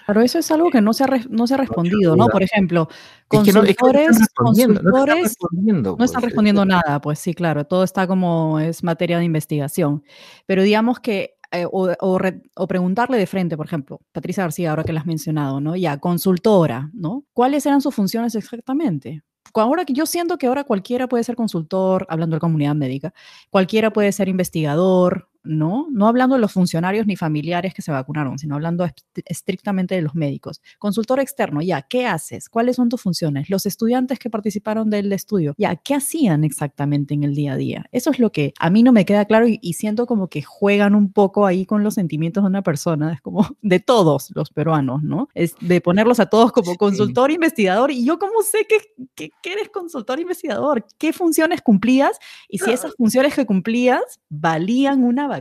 [0.10, 2.28] Pero eso es algo que no se ha, no se ha respondido, ¿no?
[2.28, 2.90] Por ejemplo,
[3.28, 6.66] consultores, es que no, es que no consultores no están respondiendo, no están pues, respondiendo
[6.66, 10.04] nada, pues sí, claro, todo está como es materia de investigación.
[10.48, 14.72] Pero digamos que eh, o, o, re, o, preguntarle de frente, por ejemplo, Patricia García,
[14.72, 15.76] ahora que la has mencionado, ¿no?
[15.76, 17.26] Ya, consultora, ¿no?
[17.34, 19.24] ¿Cuáles eran sus funciones exactamente?
[19.54, 23.14] Ahora yo siento que ahora cualquiera puede ser consultor, hablando de comunidad médica,
[23.50, 25.88] cualquiera puede ser investigador, ¿no?
[25.92, 28.88] No hablando de los funcionarios ni familiares que se vacunaron, sino hablando
[29.26, 30.62] estrictamente de los médicos.
[30.78, 32.50] Consultor externo, ya, ¿qué haces?
[32.50, 33.50] ¿Cuáles son tus funciones?
[33.50, 37.86] Los estudiantes que participaron del estudio, ya, ¿qué hacían exactamente en el día a día?
[37.92, 40.94] Eso es lo que a mí no me queda claro y, siento como que juegan
[40.94, 45.04] un poco ahí con los sentimientos de una persona, es como de todos los peruanos,
[45.04, 45.30] ¿no?
[45.34, 48.78] Es de ponerlos a todos como consultor investigador y yo cómo sé que,
[49.16, 55.28] que, eres consultor investigador, qué funciones cumplías y si esas funciones que cumplías valían una
[55.28, 55.39] vacuna.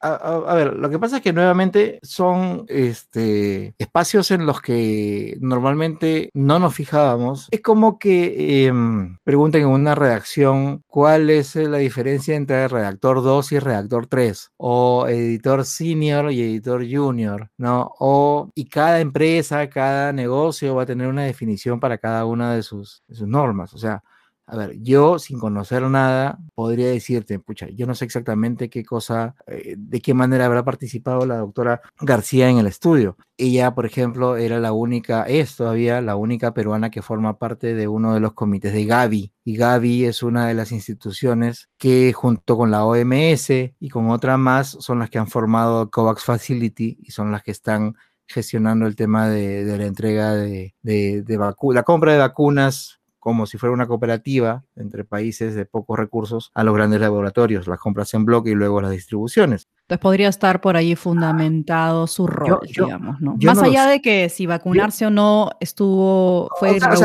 [0.00, 6.30] A, ver, lo que pasa es que nuevamente son este, espacios en los que normalmente
[6.34, 7.48] no nos fijábamos.
[7.50, 13.52] Es como que em, pregunten en una redacción cuál es la diferencia entre redactor 2
[13.52, 17.92] y redactor 3 o editor senior y editor junior, ¿no?
[17.98, 22.62] O y cada empresa, cada negocio va a tener una definición para cada una de
[22.62, 23.74] sus, de sus normas.
[23.74, 24.02] O sea,
[24.50, 29.34] a ver, yo sin conocer nada podría decirte, pucha, yo no sé exactamente qué cosa,
[29.46, 33.18] eh, de qué manera habrá participado la doctora García en el estudio.
[33.36, 37.88] Ella, por ejemplo, era la única, es todavía la única peruana que forma parte de
[37.88, 39.32] uno de los comités de Gavi.
[39.44, 44.38] Y Gavi es una de las instituciones que junto con la OMS y con otra
[44.38, 48.96] más son las que han formado COVAX Facility y son las que están gestionando el
[48.96, 51.38] tema de, la entrega de, de, de
[51.74, 52.97] la compra de vacunas
[53.28, 57.78] como si fuera una cooperativa entre países de pocos recursos a los grandes laboratorios, las
[57.78, 59.68] compras en bloque y luego las distribuciones.
[59.82, 63.36] Entonces podría estar por ahí fundamentado su rol, digamos, ¿no?
[63.42, 67.02] Más allá de que si vacunarse o no estuvo, fue más,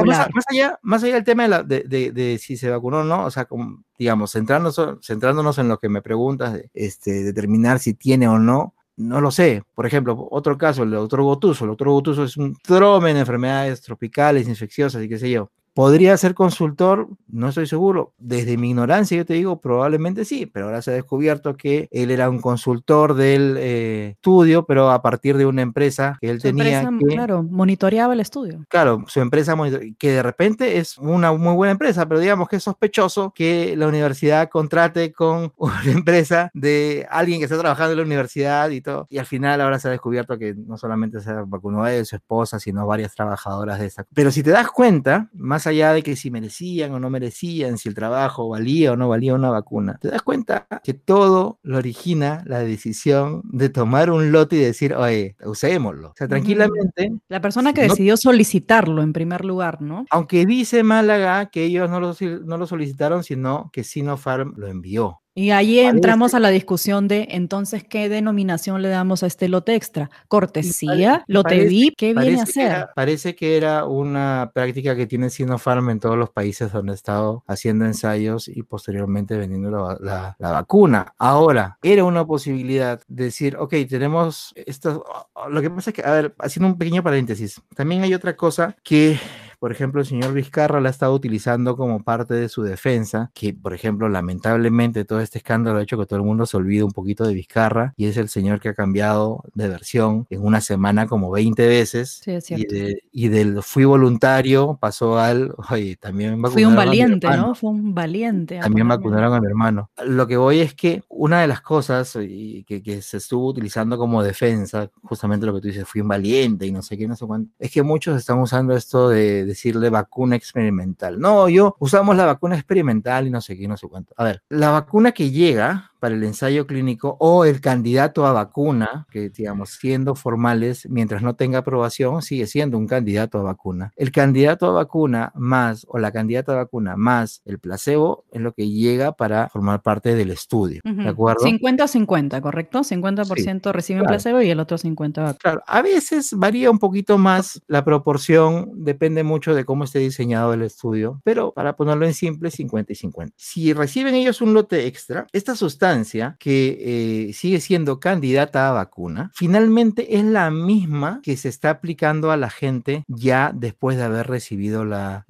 [0.50, 1.84] allá, más allá del tema de,
[2.14, 5.90] de, si se vacunó o no, o sea, como, digamos, centrándonos, centrándonos en lo que
[5.90, 9.62] me preguntas, este, determinar si tiene o no, no lo sé.
[9.76, 11.66] Por ejemplo, otro caso, el doctor Gotuso.
[11.66, 15.52] El doctor Gotuso es un tromen de enfermedades tropicales, infecciosas y qué sé yo.
[15.74, 17.08] ¿Podría ser consultor?
[17.28, 18.14] No estoy seguro.
[18.20, 22.12] Desde mi ignorancia, yo te digo, probablemente sí, pero ahora se ha descubierto que él
[22.12, 26.88] era un consultor del eh, estudio, pero a partir de una empresa que él tenía.
[27.10, 28.64] claro, monitoreaba el estudio.
[28.70, 29.56] Claro, su empresa,
[29.98, 33.88] que de repente es una muy buena empresa, pero digamos que es sospechoso que la
[33.88, 39.08] universidad contrate con una empresa de alguien que está trabajando en la universidad y todo.
[39.10, 42.60] Y al final ahora se ha descubierto que no solamente se vacunó él, su esposa,
[42.60, 44.06] sino varias trabajadoras de esa.
[44.14, 47.90] Pero si te das cuenta, más allá de que si merecían o no merecían, si
[47.90, 52.44] el trabajo valía o no valía una vacuna, te das cuenta que todo lo origina
[52.46, 56.10] la decisión de tomar un lote y decir, oye, usémoslo.
[56.10, 57.12] O sea, tranquilamente.
[57.28, 60.06] La persona que decidió solicitarlo en primer lugar, ¿no?
[60.10, 65.23] Aunque dice Málaga que ellos no lo, no lo solicitaron, sino que Sinopharm lo envió.
[65.36, 69.74] Y ahí entramos a la discusión de entonces qué denominación le damos a este lote
[69.74, 70.12] extra.
[70.28, 72.90] Cortesía, lote VIP, ¿qué viene a ser?
[72.96, 77.44] parece que era una práctica que tiene Sinopharm en todos los países donde ha estado
[77.48, 81.14] haciendo ensayos y posteriormente vendiendo la, vacuna.
[81.18, 85.04] Ahora, era una posibilidad decir, ok, tenemos esto.
[85.50, 88.76] Lo que pasa es que, a ver, haciendo un pequeño paréntesis, también hay otra cosa
[88.84, 89.20] que
[89.64, 93.54] por ejemplo, el señor Vizcarra la ha estado utilizando como parte de su defensa, que,
[93.54, 96.92] por ejemplo, lamentablemente todo este escándalo ha hecho que todo el mundo se olvide un
[96.92, 101.08] poquito de Vizcarra, y es el señor que ha cambiado de versión en una semana
[101.08, 102.20] como 20 veces.
[102.22, 102.76] Sí, es cierto.
[103.14, 107.56] Y, del fui voluntario pasó al, oye, también Fui un valiente, ¿no?
[107.56, 108.60] Fue un valiente.
[108.60, 109.90] También vacunaron a mi hermano.
[110.06, 114.24] Lo que voy es que una de las cosas que, que se estuvo utilizando como
[114.24, 117.26] defensa, justamente lo que tú dices, fui un valiente y no sé qué, no sé
[117.26, 121.20] cuánto, es que muchos están usando esto de decirle vacuna experimental.
[121.20, 124.14] No, yo usamos la vacuna experimental y no sé qué, no sé cuánto.
[124.18, 129.08] A ver, la vacuna que llega para el ensayo clínico o el candidato a vacuna,
[129.10, 133.94] que digamos, siendo formales, mientras no tenga aprobación, sigue siendo un candidato a vacuna.
[133.96, 138.52] El candidato a vacuna más o la candidata a vacuna más el placebo es lo
[138.52, 140.82] que llega para formar parte del estudio.
[140.84, 141.46] ¿De acuerdo?
[141.46, 142.80] 50-50, ¿correcto?
[142.80, 147.86] 50% reciben placebo y el otro 50% Claro, a veces varía un poquito más la
[147.86, 152.92] proporción, depende mucho de cómo esté diseñado el estudio, pero para ponerlo en simple, 50
[152.92, 153.34] y 50.
[153.38, 155.93] Si reciben ellos un lote extra, esta sustancia
[156.40, 162.32] que eh, sigue siendo candidata a vacuna, finalmente es la misma que se está aplicando
[162.32, 165.26] a la gente ya después de haber recibido la,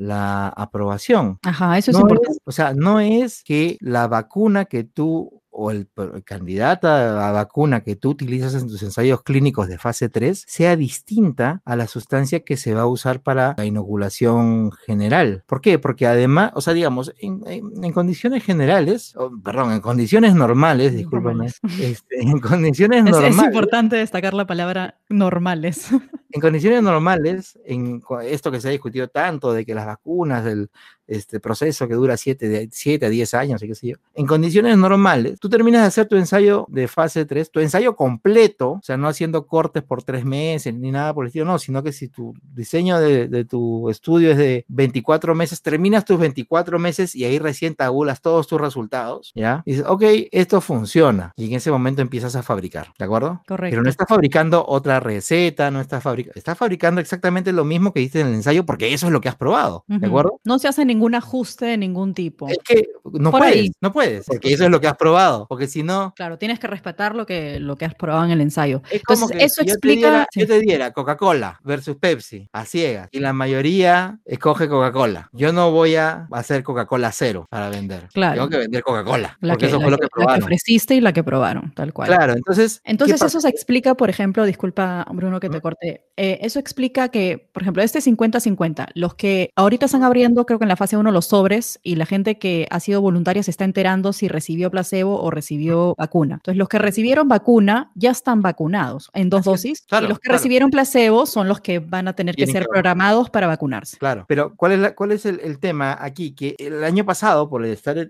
[0.56, 1.40] aprobación.
[1.44, 2.40] Ajá, eso es importante.
[2.46, 5.88] o sea, no es que la vacuna que tú o el,
[6.26, 11.62] candidato a vacuna que tú utilizas en tus ensayos clínicos de fase 3 sea distinta
[11.66, 15.44] a la sustancia que se va a usar para la inoculación general.
[15.48, 15.80] ¿Por qué?
[15.80, 19.14] Porque además, o sea, digamos, en, condiciones generales,
[19.44, 21.48] perdón, en condiciones normales, discúlpame,
[21.80, 23.38] este, en condiciones normales.
[23.38, 25.90] Es importante destacar la palabra normales.
[26.32, 30.72] En condiciones normales, en esto que se ha discutido tanto de que las vacunas del
[31.08, 32.70] este proceso que dura 7
[33.06, 33.98] a 10 años, y qué sé yo.
[34.14, 38.72] En condiciones normales, tú terminas de hacer tu ensayo de fase 3, tu ensayo completo,
[38.74, 41.84] o sea, no haciendo cortes por 3 meses ni nada por el estilo, no, sino
[41.84, 46.80] que si tu diseño de, de tu estudio es de 24 meses, terminas tus 24
[46.80, 49.62] meses y ahí recién tabulas todos tus resultados, ¿ya?
[49.66, 51.32] Y dices, ok, esto funciona.
[51.36, 53.42] Y en ese momento empiezas a fabricar, ¿de acuerdo?
[53.48, 53.72] Correcto.
[53.72, 58.02] Pero no estás fabricando otra receta, no estás fabricando, estás fabricando exactamente lo mismo que
[58.02, 60.06] hiciste en el ensayo porque eso es lo que has probado, ¿de Ujú.
[60.06, 60.40] acuerdo?
[60.44, 62.48] No se hace ningún ajuste de ningún tipo.
[62.48, 62.88] Es que
[63.20, 63.72] no Por puedes, ahí.
[63.82, 66.68] no puedes, porque eso es lo que has probado, porque si no, Claro, tienes que
[66.68, 68.82] respetar lo que, lo que has probado en el ensayo.
[68.92, 70.10] es como que eso si yo te explica.
[70.10, 70.40] diera, sí.
[70.42, 75.30] yo te diera Coca-Cola versus Pepsi a ciegas y la mayoría escoge Coca-Cola.
[75.34, 78.08] Yo no voy a hacer Coca-Cola cero para vender.
[78.14, 78.36] Claro.
[78.36, 80.44] Tengo que vender Coca-Cola, La porque que, eso fue lo que- que la que probaron.
[80.44, 82.08] ofreciste y la que probaron, tal cual.
[82.10, 86.40] Claro, entonces, ¿qué Entonces eso se explica, por ejemplo, disculpa Bruno que te corté, eh,
[86.42, 90.70] eso explica que, por ejemplo, este 50-50, los que ahorita están abriendo, creo que en
[90.70, 94.12] la fase 1 los sobres y la gente que ha sido voluntaria se está enterando
[94.14, 96.36] si recibió placebo o recibió vacuna.
[96.36, 100.24] Entonces los que recibieron vacuna ya están vacunados en dos dosis claro, y los que
[100.28, 100.38] claro.
[100.40, 103.98] recibieron placebo son los que van a tener que ser programados para vacunarse.
[103.98, 106.32] Claro, pero ¿cuál es, la- cuál es el, el tema aquí?
[106.36, 108.08] Que el año pasado, por el estar,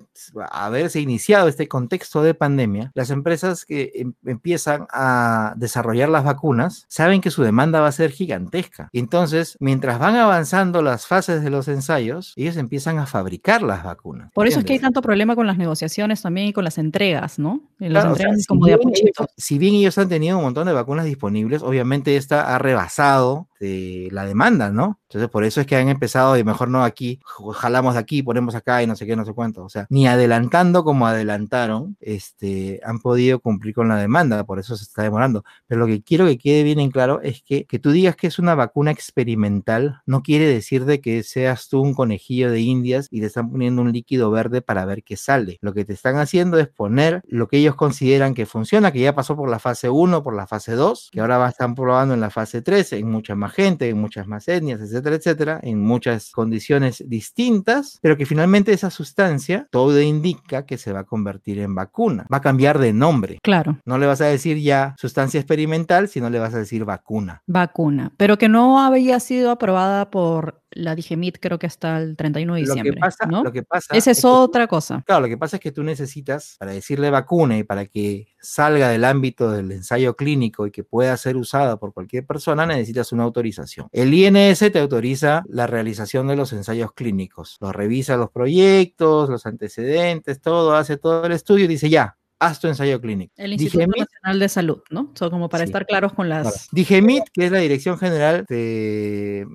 [0.51, 6.85] haberse iniciado este contexto de pandemia, las empresas que em- empiezan a desarrollar las vacunas
[6.87, 8.89] saben que su demanda va a ser gigantesca.
[8.93, 14.31] Entonces, mientras van avanzando las fases de los ensayos, ellos empiezan a fabricar las vacunas.
[14.33, 17.37] Por eso es que hay tanto problema con las negociaciones también y con las entregas,
[17.39, 17.61] ¿no?
[17.79, 20.37] Y las Claro, o sea, entregan si como de ellos- si bien ellos han tenido
[20.37, 24.99] un montón de vacunas disponibles, obviamente esta ha rebasado eh, la demanda, ¿no?
[25.09, 27.19] Entonces, por eso es que han empezado y mejor no aquí,
[27.53, 29.63] jalamos de aquí, ponemos acá y no sé qué, no sé cuánto.
[29.63, 34.75] O sea, ni adelantando como adelantaron, este, han podido cumplir con la demanda, por eso
[34.75, 35.43] se está demorando.
[35.67, 38.27] Pero lo que quiero que quede bien en claro es que que tú digas que
[38.27, 43.07] es una vacuna experimental no quiere decir de que seas tú un conejillo de indias
[43.09, 45.57] y te están poniendo un líquido verde para ver qué sale.
[45.61, 49.15] Lo que te están haciendo es poner lo que ellos consideran que funciona, que ya
[49.15, 52.29] pasó por la fase 1, por la fase 2, que ahora estar probando en la
[52.29, 57.03] fase 3, en mucha más gente, en muchas más etnias, etcétera, etcétera, en muchas condiciones
[57.07, 62.25] distintas, pero que finalmente esa sustancia todo indica que se va a convertir en vacuna.
[62.33, 63.39] Va a cambiar de nombre.
[63.41, 63.79] Claro.
[63.85, 67.41] No le vas a decir ya sustancia experimental, sino le vas a decir vacuna.
[67.47, 72.55] vacuna, pero que no había sido aprobada por la Digemit, creo que hasta el 31
[72.55, 72.99] de Lo que diciembre.
[72.99, 73.43] pasa, ¿no?
[73.43, 75.03] lo que pasa Esa es otra cosa.
[75.05, 78.89] Claro, lo que pasa es que tú necesitas, para decirle vacuna y para que salga
[78.89, 83.23] del ámbito del ensayo clínico y que pueda ser usada por cualquier persona, necesitas una
[83.23, 83.87] autorización.
[83.91, 87.57] El INS te autoriza la realización de los ensayos clínicos.
[87.61, 92.59] Lo revisa los proyectos, los antecedentes, todo, hace todo el estudio y dice ya, haz
[92.59, 93.33] tu ensayo clínico.
[93.37, 95.11] El Instituto Digemit- Nacional de Salud, ¿no?
[95.15, 95.69] So, como para Sí.
[95.69, 96.43] estar claros con las...
[96.43, 96.57] Claro.
[96.71, 99.45] Digemit, que es la Dirección General de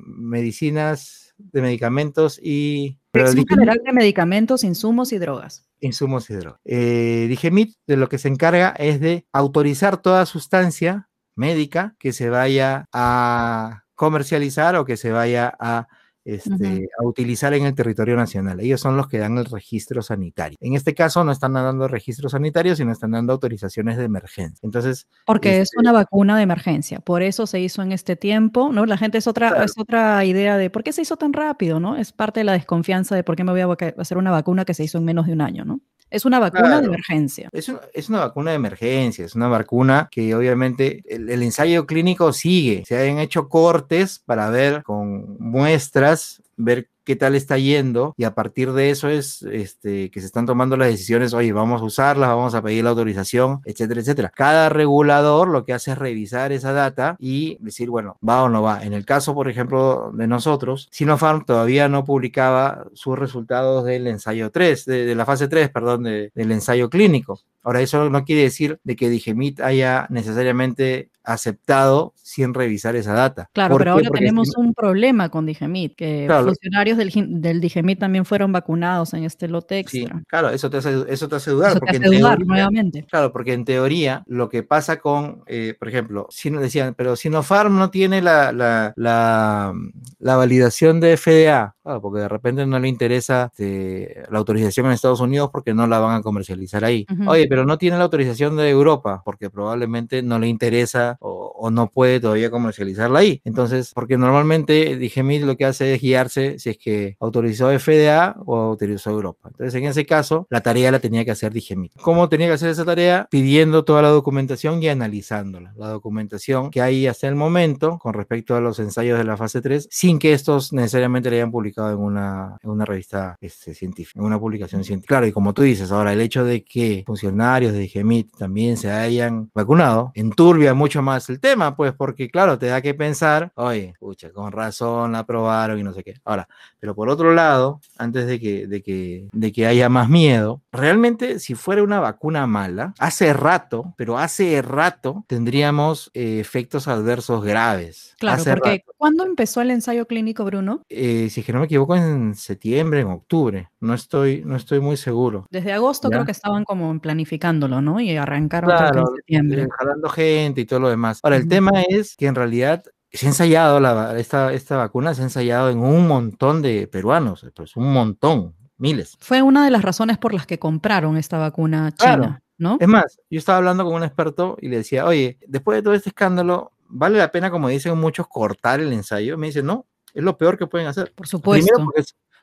[0.43, 2.99] Medicinas, de Medicamentos y...
[3.13, 5.65] Dirección General de Medicamentos, Insumos y Drogas.
[5.81, 6.61] insumos y drogas.
[6.65, 12.29] Eh, Digemit de lo que se encarga es de autorizar toda sustancia médica que se
[12.31, 15.87] vaya a comercializar o que se vaya a,
[16.35, 16.87] este, Ujú.
[17.01, 18.61] a utilizar en el territorio nacional.
[18.61, 20.59] Ellos son los que dan el registro sanitario.
[20.61, 24.61] En este caso no están dando registros sanitarios, sino están dando autorizaciones de emergencia.
[24.67, 27.01] Entonces, Porque es Este- una vacuna de emergencia.
[27.01, 28.85] Por eso se hizo en este tiempo, ¿no?
[28.87, 29.65] La gente es otra, Claro.
[29.65, 31.97] es otra idea de por qué se hizo tan rápido, ¿no?
[31.97, 33.69] Es parte de la desconfianza de por qué me voy a
[33.99, 35.81] hacer una vacuna que se hizo en menos de un año, ¿no?
[36.11, 37.49] Es una vacuna de emergencia.
[37.53, 41.87] Es una, es una vacuna de emergencia, es una vacuna que obviamente el, el ensayo
[41.87, 42.85] clínico sigue.
[42.87, 48.35] Se han hecho cortes para ver con muestras, ver qué tal está yendo y a
[48.35, 52.27] partir de eso es este, que se están tomando las decisiones, oye, vamos a usarla,
[52.29, 54.31] vamos a pedir la autorización, etcétera, etcétera.
[54.37, 58.61] Cada regulador lo que hace es revisar esa data y decir, bueno, va o no
[58.61, 58.85] va.
[58.85, 64.51] En el caso, por ejemplo, de nosotros, Sinopharm todavía no publicaba sus resultados del ensayo
[64.51, 67.41] 3, de, la fase 3, perdón, de- del ensayo clínico.
[67.63, 73.51] Ahora, eso no quiere decir de que Digemit haya necesariamente aceptado sin revisar esa data.
[73.53, 73.99] Claro, ¿Por pero qué?
[73.99, 76.45] ahora Porque tenemos si- un problema con Digemit, que Claro.
[76.47, 80.23] funcionarios del, del Digemit también fueron vacunados en este lote sí, extra.
[80.29, 81.71] claro, eso te hace, eso te hace dudar.
[81.71, 83.07] Eso te en hace dudar teoría- nuevamente.
[83.11, 87.17] Claro, porque en teoría lo que pasa con, eh, por ejemplo, si no decían, pero
[87.17, 89.73] Sinopharm no tiene la, la, la,
[90.19, 94.93] la validación de FDA, claro, porque de repente no le interesa este, la autorización en
[94.93, 97.07] Estados Unidos porque no la van a comercializar ahí.
[97.27, 101.71] Oye, pero no tiene la autorización de Europa porque probablemente no le interesa o, o
[101.71, 103.41] no puede todavía comercializarla ahí.
[103.45, 108.57] Entonces, porque normalmente Digemit lo que hace es guiarse si es que autorizó FDA o
[108.57, 109.49] autorizó Europa.
[109.51, 111.93] Entonces, en ese caso, la tarea la tenía que hacer Digemit.
[112.01, 113.29] ¿Cómo tenía que hacer esa tarea?
[113.31, 115.73] Pidiendo toda la documentación y analizándola.
[115.77, 119.61] La documentación que hay hasta el momento con respecto a los ensayos de la fase
[119.61, 123.75] 3, sin que estos necesariamente le hayan publicado publicado en una, en una revista este,
[123.75, 125.17] científica, en una publicación científica.
[125.17, 128.91] Claro, y como tú dices, ahora el hecho de que funcionarios de GEMIT también se
[128.91, 133.91] hayan vacunado enturbia mucho más el tema, pues porque claro, te da que pensar, oye,
[133.91, 136.15] escucha, con razón la aprobaron y no sé qué.
[136.25, 136.49] Ahora,
[136.81, 141.39] pero por otro lado, antes de que, de que, de que haya más miedo, realmente
[141.39, 148.15] si fuera una vacuna mala, hace rato, pero hace rato tendríamos eh, efectos adversos graves.
[148.19, 150.83] Claro, porque ¿cuándo empezó el ensayo clínico, Bruno?
[150.89, 153.71] Eh, si que no me equivoco, en septiembre, en octubre.
[153.81, 155.47] No estoy, no estoy muy seguro.
[155.51, 158.01] Desde agosto creo que estaban como planificándolo, ¿no?
[158.01, 159.63] Y arrancaron en septiembre.
[159.63, 161.21] Eh, jalando gente y todo lo demás.
[161.23, 165.23] Ahora, el tema es que en realidad se ha ensayado la, esta, esta vacuna, se
[165.23, 169.17] ha ensayado en un montón de peruanos, pues un montón, miles.
[169.21, 172.77] Fue una de las razones por las que compraron esta vacuna china, ¿no?
[172.81, 175.95] Es más, yo estaba hablando con un experto y le decía, oye, después de todo
[175.95, 179.39] este escándalo, ¿vale la pena, como dicen muchos, cortar el ensayo?
[179.39, 181.13] Me dice, no, es lo peor que pueden hacer.
[181.15, 181.73] Por supuesto.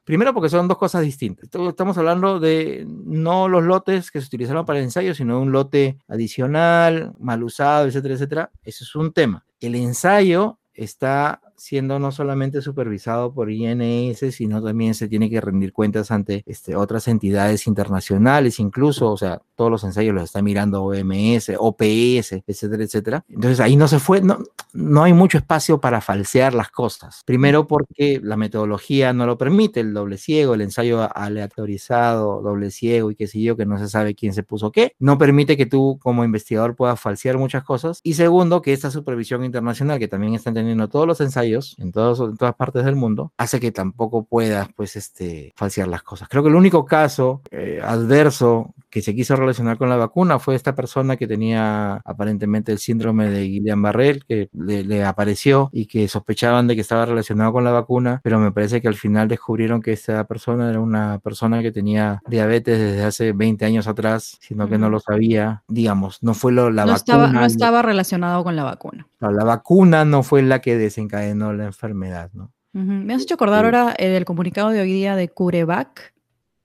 [0.04, 1.50] Primero porque, son dos cosas distintas.
[1.68, 5.98] Estamos hablando de no los lotes que se utilizaron para el ensayo, sino un lote
[6.08, 8.52] adicional, mal usado, etcétera, etcétera.
[8.64, 9.44] Ese es un tema.
[9.60, 15.74] El ensayo está siendo no solamente supervisado por INS, sino también se tiene que rendir
[15.74, 20.84] cuentas ante este, otras entidades internacionales, incluso, o sea, todos los ensayos los está mirando
[20.84, 23.26] OMS, OPS, etcétera, etcétera.
[23.30, 24.40] Entonces ahí no se fue, no,
[24.74, 27.24] no hay mucho espacio para falsear las cosas.
[27.26, 33.12] Primero porque la metodología no lo permite, el doble ciego, el ensayo aleatorizado, doble ciego
[33.12, 35.66] y qué sé yo, que no se sabe quién se puso qué, no permite que
[35.66, 38.00] tú como investigador puedas falsear muchas cosas.
[38.04, 42.20] Y segundo, que esta supervisión internacional que también están teniendo todos los ensayos, en, todos,
[42.20, 46.28] en todas partes del mundo, hace que tampoco puedas, pues, este, falsear las cosas.
[46.28, 50.56] Creo que el único caso eh, adverso que se quiso relacionar con la vacuna fue
[50.56, 56.66] esta persona que tenía aparentemente el síndrome de Guillain-Barré, que le, apareció y que sospechaban
[56.66, 59.92] de que estaba relacionado con la vacuna, pero me parece que al final descubrieron que
[59.92, 64.78] esta persona era una persona que tenía diabetes desde hace 20 años atrás, sino que
[64.78, 66.96] no lo sabía, digamos, no fue lo, la no vacuna.
[66.96, 69.10] Estaba, no estaba relacionado con la vacuna.
[69.20, 72.54] la vacuna no fue la que desencadenó la enfermedad, ¿no?
[72.72, 76.15] Me has hecho acordar ahora eh, del comunicado de hoy día de CureVac,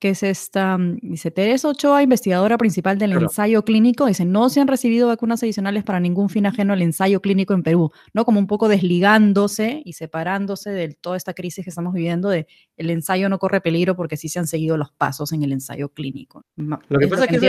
[0.01, 4.59] que es esta, mm, dice Teresa Ochoa, investigadora principal del ensayo clínico, dice, no se
[4.59, 8.25] han recibido vacunas adicionales para ningún fin ajeno al ensayo clínico en Perú, ¿no?
[8.25, 12.47] Como un poco desligándose y separándose de toda esta crisis que estamos viviendo, de
[12.77, 15.89] el ensayo no corre peligro porque sí se han seguido los pasos en el ensayo
[15.89, 16.45] clínico.
[16.55, 17.39] Lo que pasa es que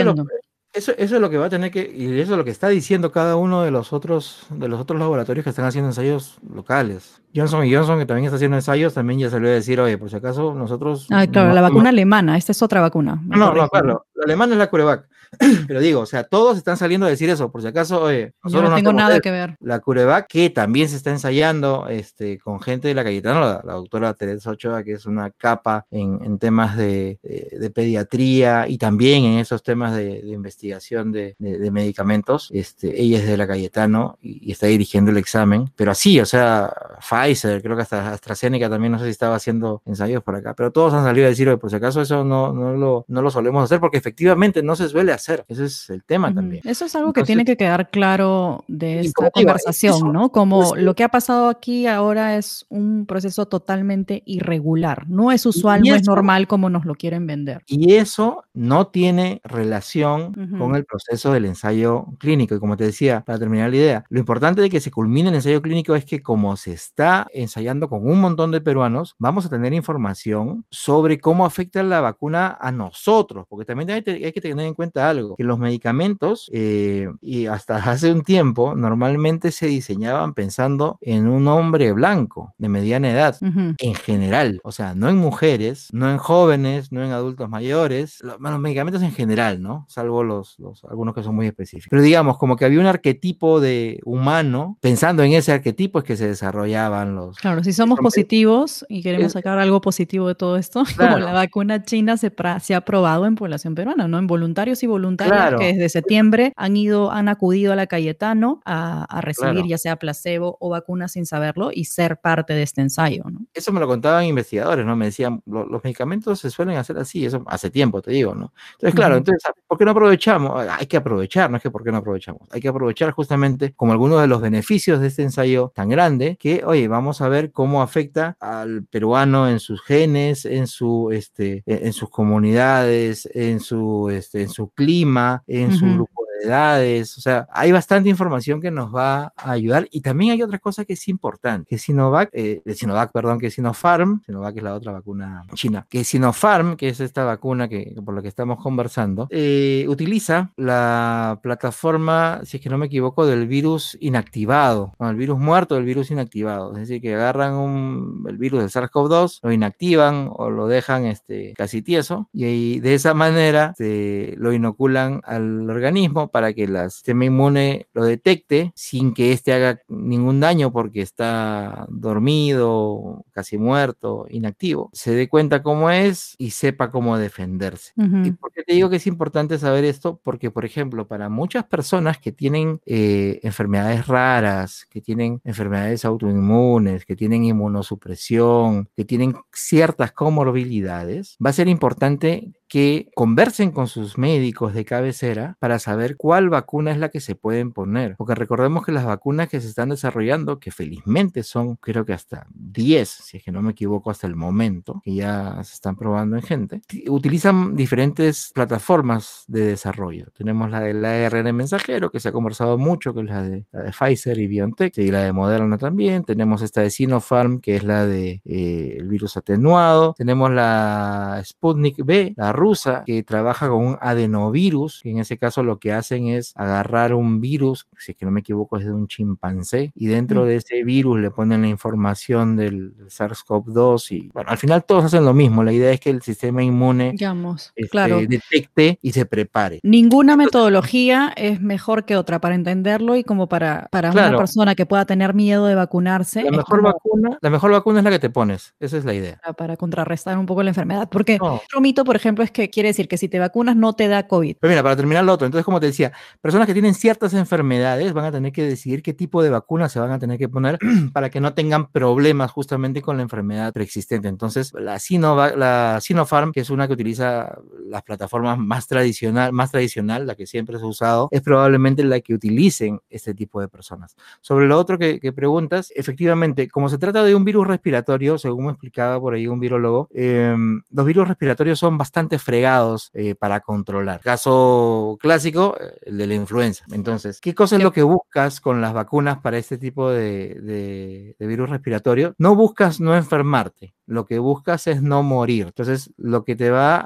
[0.73, 2.67] eso, eso, es lo que va a tener que, y eso es lo que está
[2.67, 7.21] diciendo cada uno de los otros, de los otros laboratorios que están haciendo ensayos locales.
[7.35, 10.09] Johnson y Johnson, que también está haciendo ensayos, también ya salió a decir, oye, por
[10.09, 11.07] si acaso nosotros...
[11.11, 13.21] Ah, claro, la vacuna alemana, esta es otra vacuna.
[13.25, 15.07] No, no, claro, la alemana es la CureVac.
[15.67, 18.69] Pero digo, o sea, todos están saliendo a decir eso, por si acaso, oye, nosotros
[18.69, 19.55] no, tengo nada que ver.
[19.59, 23.73] La CureVac, que también se está ensayando este, con gente de la Cayetana, la, la
[23.73, 29.23] doctora Teresa Ochoa, que es una capa en, en temas de, de, pediatría y también
[29.25, 32.49] en esos temas de, de investigación de, medicamentos.
[32.53, 36.25] Este, ella es de la Cayetano y, y, está dirigiendo el examen, pero así, o
[36.25, 40.53] sea, Pfizer, creo que hasta AstraZeneca también, no sé si estaba haciendo ensayos por acá,
[40.53, 43.21] pero todos han salido a decir, oye, por si acaso eso no, no, lo, no
[43.21, 45.45] lo solemos hacer porque efectivamente no se suele hacer hacer.
[45.47, 46.61] Ese es el tema también.
[46.65, 50.31] Eso es algo que tiene que quedar claro de esta conversación, ¿no?
[50.31, 55.07] Como lo que ha pasado aquí ahora es un proceso totalmente irregular.
[55.07, 57.63] No es usual, no es normal como nos lo quieren vender.
[57.67, 62.55] Y eso no tiene relación con el proceso del ensayo clínico.
[62.55, 65.35] Y como te decía, para terminar la idea, lo importante de que se culmine el
[65.35, 69.49] ensayo clínico es que como se está ensayando con un montón de peruanos, vamos a
[69.49, 74.65] tener información sobre cómo afecta la vacuna a nosotros, porque también hay, hay que tener
[74.65, 80.33] en cuenta algo, que los medicamentos, eh, y hasta hace un tiempo, normalmente se diseñaban
[80.33, 85.89] pensando en un hombre blanco de mediana edad, en general, o sea, no en mujeres,
[85.91, 89.85] no en jóvenes, no en adultos mayores, los, medicamentos en general, ¿no?
[89.89, 91.89] Salvo los, los, algunos que son muy específicos.
[91.89, 96.15] Pero digamos, como que había un arquetipo de humano, pensando en ese arquetipo es que
[96.15, 97.37] se desarrollaban los...
[97.37, 101.83] Claro, si somos positivos y queremos sacar algo positivo de todo esto, como la vacuna
[101.83, 104.17] china se, se ha probado en población peruana, ¿no?
[104.17, 109.03] En voluntarios y voluntarias que desde septiembre han ido, han acudido a la Cayetano a,
[109.05, 113.23] a recibir ya sea placebo o vacuna sin saberlo y ser parte de este ensayo.
[113.29, 113.41] ¿no?
[113.53, 114.95] Eso me lo contaban investigadores, ¿no?
[114.95, 118.53] Me decían, los medicamentos se suelen hacer así, eso hace tiempo, te digo, ¿no?
[118.73, 120.67] Entonces, claro, entonces, ¿por qué no aprovechamos?
[120.69, 123.91] Hay que aprovechar, no es que por qué no aprovechamos, hay que aprovechar justamente como
[123.91, 127.81] algunos de los beneficios de este ensayo tan grande que, oye, vamos a ver cómo
[127.81, 134.43] afecta al peruano en sus genes, en su, este, en sus comunidades, en su, este,
[134.43, 139.51] en su clima, en su grupo o sea, hay bastante información que nos va a
[139.51, 139.87] ayudar.
[139.91, 144.21] Y también hay otra cosa que es importante, que Sinovac, eh, Sinovac, perdón, que Sinopharm,
[144.25, 148.21] Sinovac es la otra vacuna china, que Sinopharm, que es esta vacuna que por la
[148.21, 153.97] que estamos conversando, eh, utiliza la plataforma, si es que no me equivoco, del virus
[153.99, 159.39] inactivado, el virus muerto del virus inactivado, es decir, que agarran el virus del SARS-CoV-2,
[159.43, 165.69] lo inactivan o lo dejan este, casi tieso y de esa manera lo inoculan al
[165.69, 171.03] organismo para que el sistema inmune lo detecte sin que éste haga ningún daño porque
[171.03, 174.89] está dormido, casi muerto, inactivo.
[174.93, 177.93] Se dé cuenta cómo es y sepa cómo defenderse.
[177.95, 180.19] ¿Y por qué te digo que es importante saber esto?
[180.23, 187.05] Porque, por ejemplo, para muchas personas que tienen eh, enfermedades raras, que tienen enfermedades autoinmunes,
[187.05, 194.17] que tienen inmunosupresión, que tienen ciertas comorbilidades, va a ser importante que conversen con sus
[194.17, 198.15] médicos de cabecera para saber cuál vacuna es la que se pueden poner.
[198.17, 202.47] Porque recordemos que las vacunas que se están desarrollando, que felizmente son creo que hasta
[202.55, 206.35] 10, si es que no me equivoco hasta el momento, que ya se están probando
[206.35, 210.31] en gente, utilizan diferentes plataformas de desarrollo.
[210.35, 214.39] Tenemos la del ARN mensajero, que se ha conversado mucho, que es la de, Pfizer
[214.39, 216.23] y BioNTech, y la de Moderna también.
[216.23, 220.15] Tenemos esta de Sinopharm, que es la de eh, virus atenuado.
[220.17, 225.63] Tenemos la Sputnik B, la rusa que trabaja con un adenovirus, que en ese caso
[225.63, 228.93] lo que hacen es agarrar un virus, si es que no me equivoco es de
[228.93, 234.49] un chimpancé, y dentro de ese virus le ponen la información del SARS-CoV-2 y bueno,
[234.49, 237.89] al final todos hacen lo mismo, la idea es que el sistema inmune Digamos, este,
[237.89, 238.21] claro.
[238.21, 239.79] detecte y se prepare.
[239.83, 244.85] Ninguna metodología es mejor que otra para entenderlo y como para, para una persona que
[244.85, 246.43] pueda tener miedo de vacunarse.
[246.43, 249.41] La mejor, vacuna, la mejor vacuna es la que te pones, esa es la idea.
[249.57, 253.07] Para, contrarrestar un poco la enfermedad, porque otro mito, por ejemplo, es que quiere decir
[253.07, 254.57] que si te vacunas no te da COVID.
[254.59, 258.13] Pero mira, para terminar lo otro, entonces como te decía, personas que tienen ciertas enfermedades
[258.13, 260.79] van a tener que decidir qué tipo de vacuna se van a tener que poner
[261.13, 264.27] para que no tengan problemas justamente con la enfermedad preexistente.
[264.27, 269.71] Entonces, la, Sinovac, la Sinopharm, que es una que utiliza las plataformas más tradicional, más
[269.71, 273.67] tradicional, la que siempre se ha usado, es probablemente la que utilicen este tipo de
[273.67, 274.15] personas.
[274.41, 278.71] Sobre lo otro que, preguntas, efectivamente, como se trata de un virus respiratorio, según me
[278.71, 284.21] explicaba por ahí un virólogo, em, los virus respiratorios son bastante fregados eh, para controlar.
[284.21, 286.85] Caso clásico, eh, el de la influenza.
[286.91, 291.69] Entonces, ¿qué cosa es lo que buscas con las vacunas para este tipo de, virus
[291.69, 292.33] respiratorio?
[292.37, 295.67] No buscas no enfermarte, lo que buscas es no morir.
[295.67, 297.01] Entonces, lo que te va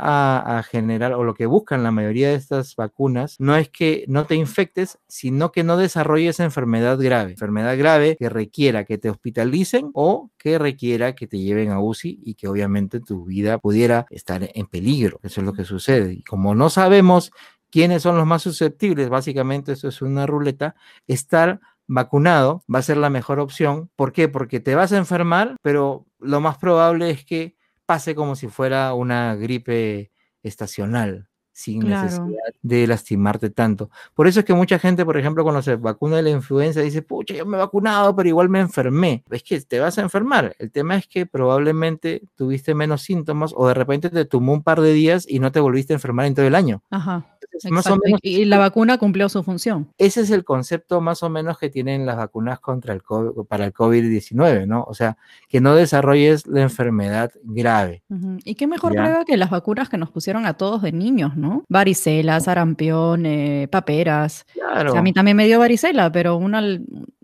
[0.57, 4.25] a, generar o lo que buscan la mayoría de estas vacunas no es que no
[4.25, 7.31] te infectes, sino que no desarrolles enfermedad grave.
[7.31, 12.19] Enfermedad grave que requiera que te hospitalicen o que requiera que te lleven a UCI
[12.23, 15.16] y que obviamente tu vida pudiera estar en peligro.
[15.23, 16.13] Eso es lo que sucede.
[16.13, 17.31] Y como no sabemos
[17.69, 20.75] quiénes son los más susceptibles, básicamente eso es una ruleta,
[21.07, 23.89] estar vacunado va a ser la mejor opción.
[23.95, 24.27] ¿Por qué?
[24.27, 27.55] Porque te vas a enfermar, pero lo más probable es que
[27.85, 30.11] pase como si fuera una gripe
[30.43, 33.89] estacional sin necesidad de lastimarte tanto.
[34.13, 37.01] Por eso es que mucha gente, por ejemplo, cuando se vacuna de la influenza, dice,
[37.01, 39.23] pucha, yo me he vacunado, pero igual me enfermé.
[39.31, 40.55] Es que te vas a enfermar.
[40.59, 44.81] El tema es que probablemente tuviste menos síntomas o de repente te tomó un par
[44.81, 46.83] de días y no te volviste a enfermar en todo el año.
[46.91, 47.25] Ajá
[48.21, 49.89] y la vacuna cumplió su función.
[49.97, 53.65] Ese es el concepto más o menos que tienen las vacunas contra el COVID, para
[53.65, 54.83] el COVID-19, ¿no?
[54.83, 55.17] O sea,
[55.47, 58.03] que no desarrolles la enfermedad grave.
[58.43, 61.63] Y qué mejor prueba que las vacunas que nos pusieron a todos de niños, ¿no?
[61.69, 64.45] Varicela, sarampión, eh, paperas.
[64.53, 64.95] Claro.
[64.95, 66.61] a mí también me dio varicela, pero una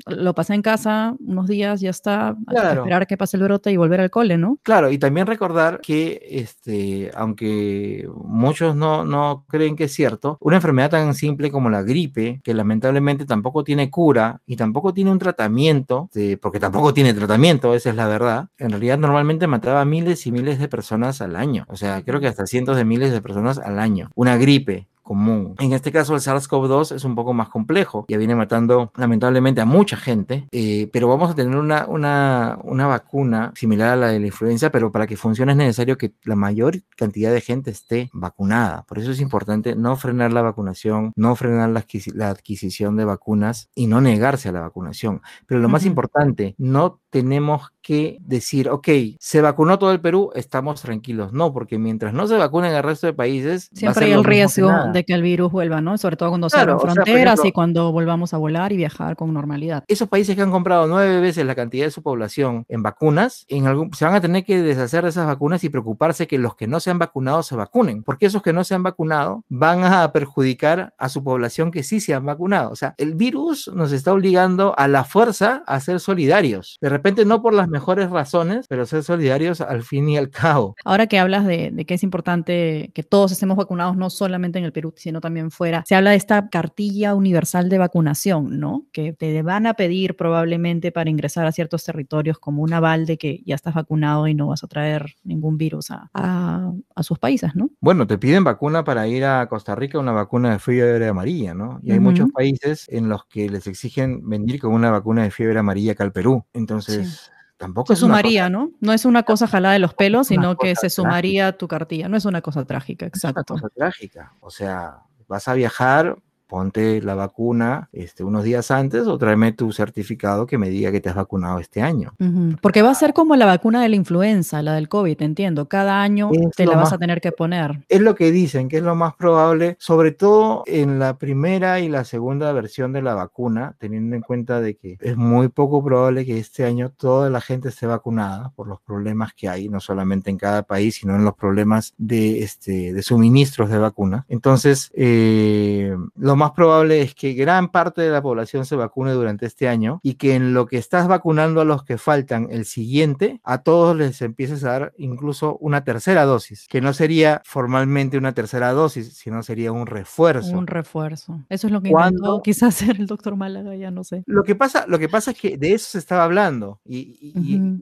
[0.05, 2.82] lo pasé en casa unos días, ya está, claro.
[2.82, 4.57] esperar que pase el brote y volver al cole, ¿no?
[4.63, 10.57] Claro, y también recordar que, este, aunque muchos no, no creen que es cierto, una
[10.57, 15.20] enfermedad tan simple como la gripe, que lamentablemente tampoco tiene cura y tampoco tiene un
[15.20, 16.09] tratamiento,
[16.41, 20.32] porque tampoco tiene tratamiento, esa es la verdad, en realidad normalmente mataba a miles y
[20.32, 21.66] miles de personas al año.
[21.68, 24.09] O sea, creo que hasta cientos de miles de personas al año.
[24.16, 25.55] Una gripe, común.
[25.59, 29.65] En este caso, el SARS-CoV-2 es un poco más complejo, ya viene matando lamentablemente a
[29.65, 34.19] mucha gente, eh, pero vamos a tener una, una, una, vacuna similar a la de
[34.19, 38.09] la influenza, pero para que funcione es necesario que la mayor cantidad de gente esté
[38.13, 38.83] vacunada.
[38.87, 43.87] Por eso es importante no frenar la vacunación, no frenar la, adquisición de vacunas y
[43.87, 45.21] no negarse a la vacunación.
[45.45, 48.88] Pero lo más importante, no tenemos que decir, ok,
[49.19, 51.34] se vacunó todo el Perú, estamos tranquilos.
[51.34, 55.03] No, porque mientras no se vacunen el resto de países, siempre hay el riesgo de
[55.03, 55.97] que el virus vuelva, ¿no?
[55.97, 59.84] Sobre todo cuando se abran fronteras y cuando volvamos a volar y viajar con normalidad.
[59.88, 63.67] Esos países que han comprado nueve veces la cantidad de su población en vacunas, en
[63.67, 66.67] algún, se van a tener que deshacer de esas vacunas y preocuparse que los que
[66.67, 70.11] no se han vacunado se vacunen, porque esos que no se han vacunado van a
[70.13, 72.71] perjudicar a su población que sí se han vacunado.
[72.71, 76.77] O sea, el virus nos está obligando a la fuerza a ser solidarios.
[76.81, 80.76] De repente no por las mejores razones, pero ser solidarios al fin y al cabo.
[80.86, 84.65] Ahora que hablas de, de que es importante que todos estemos vacunados, no solamente en
[84.65, 88.86] el Perú, sino también fuera, se habla de esta cartilla universal de vacunación, ¿no?
[88.91, 93.17] Que te van a pedir probablemente para ingresar a ciertos territorios como un aval de
[93.17, 97.55] que ya estás vacunado y no vas a traer ningún virus a, a, sus países,
[97.55, 97.69] ¿no?
[97.82, 101.80] Bueno, te piden vacuna para ir a Costa Rica, una vacuna de fiebre amarilla, ¿no?
[101.82, 105.59] Y hay muchos países en los que les exigen venir con una vacuna de fiebre
[105.59, 106.45] amarilla acá al Perú.
[106.53, 107.32] Entonces...
[107.64, 108.72] Tampoco se sumaría, ¿no?
[108.82, 112.09] No es una cosa jalada de los pelos, sino que se sumaría a tu cartilla.
[112.09, 113.55] No es una cosa trágica, exacto.
[113.55, 114.34] Es una cosa trágica.
[114.41, 114.97] O sea,
[115.30, 116.18] vas a viajar
[116.53, 121.01] ponte la vacuna este, unos días antes o tráeme tu certificado que me diga que
[121.01, 122.13] te has vacunado este año.
[122.61, 125.67] Porque va a ser como la vacuna de la influenza, la del COVID, entiendo.
[125.67, 127.83] Cada año te la vas a tener que poner.
[127.89, 131.89] Es lo que dicen, que es lo más probable, sobre todo en la primera y
[131.89, 136.23] la segunda versión de la vacuna, teniendo en cuenta de que es muy poco probable
[136.23, 140.29] que este año toda la gente esté vacunada por los problemas que hay, no solamente
[140.29, 144.27] en cada país, sino en los problemas de, este, de suministros de vacuna.
[144.29, 149.11] Entonces, eh, lo más más probable es que gran parte de la población se vacune
[149.13, 152.65] durante este año y que en lo que estás vacunando a los que faltan el
[152.65, 158.17] siguiente, a todos les empieces a dar incluso una tercera dosis, que no sería formalmente
[158.17, 160.57] una tercera dosis, sino sería un refuerzo.
[160.57, 161.39] Un refuerzo.
[161.49, 164.23] Eso es lo que intentó quizás hacer el doctor Málaga, ya no sé.
[164.25, 167.13] Lo que pasa, lo que pasa es que de eso se estaba hablando y,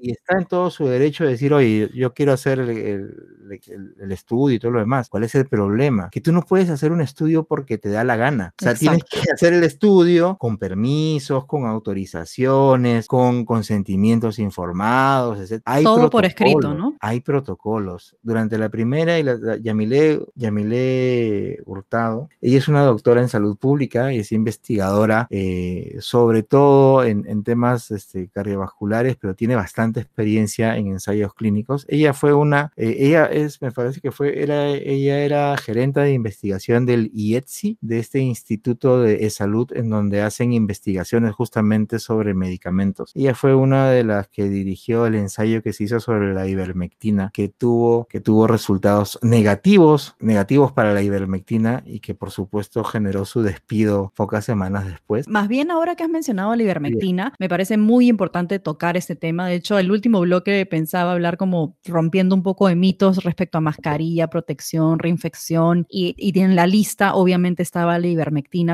[0.03, 3.16] está en todo su derecho de decir, oye, yo quiero hacer el,
[3.99, 5.09] el estudio y todo lo demás.
[5.09, 6.09] ¿Cuál es el problema?
[6.12, 8.41] Que tú no puedes hacer un estudio porque te da la gana.
[8.50, 15.62] O sea, tienes que hacer el estudio con permisos, con autorizaciones, con consentimientos informados, etc.
[15.66, 16.96] Hay Todo por escrito, ¿no?
[17.00, 18.16] Hay protocolos.
[18.22, 24.14] Durante la primera, y la, Yamile, Yamile Hurtado, ella es una doctora en salud pública
[24.14, 30.88] y es investigadora, eh, sobre todo en, temas este, cardiovasculares, pero tiene bastante experiencia en
[30.88, 31.86] ensayos clínicos.
[31.88, 36.14] Ella fue una, eh, ella es, me parece que fue, era, ella era gerente de
[36.14, 43.12] investigación del IETSI, de este Instituto de Salud en donde hacen investigaciones justamente sobre medicamentos.
[43.16, 47.30] Ella fue una de las que dirigió el ensayo que se hizo sobre la ivermectina,
[47.34, 53.26] que tuvo, que tuvo resultados negativos, negativos para la ivermectina y que por supuesto generó
[53.26, 55.28] su despido pocas semanas después.
[55.28, 59.48] Más bien ahora que has mencionado la ivermectina, me parece muy importante tocar este tema.
[59.48, 63.62] De hecho, el último bloque pensaba hablar como rompiendo un poco de mitos respecto a
[63.62, 68.20] mascarilla, protección, reinfección y, y en la lista obviamente estaba la ivermectina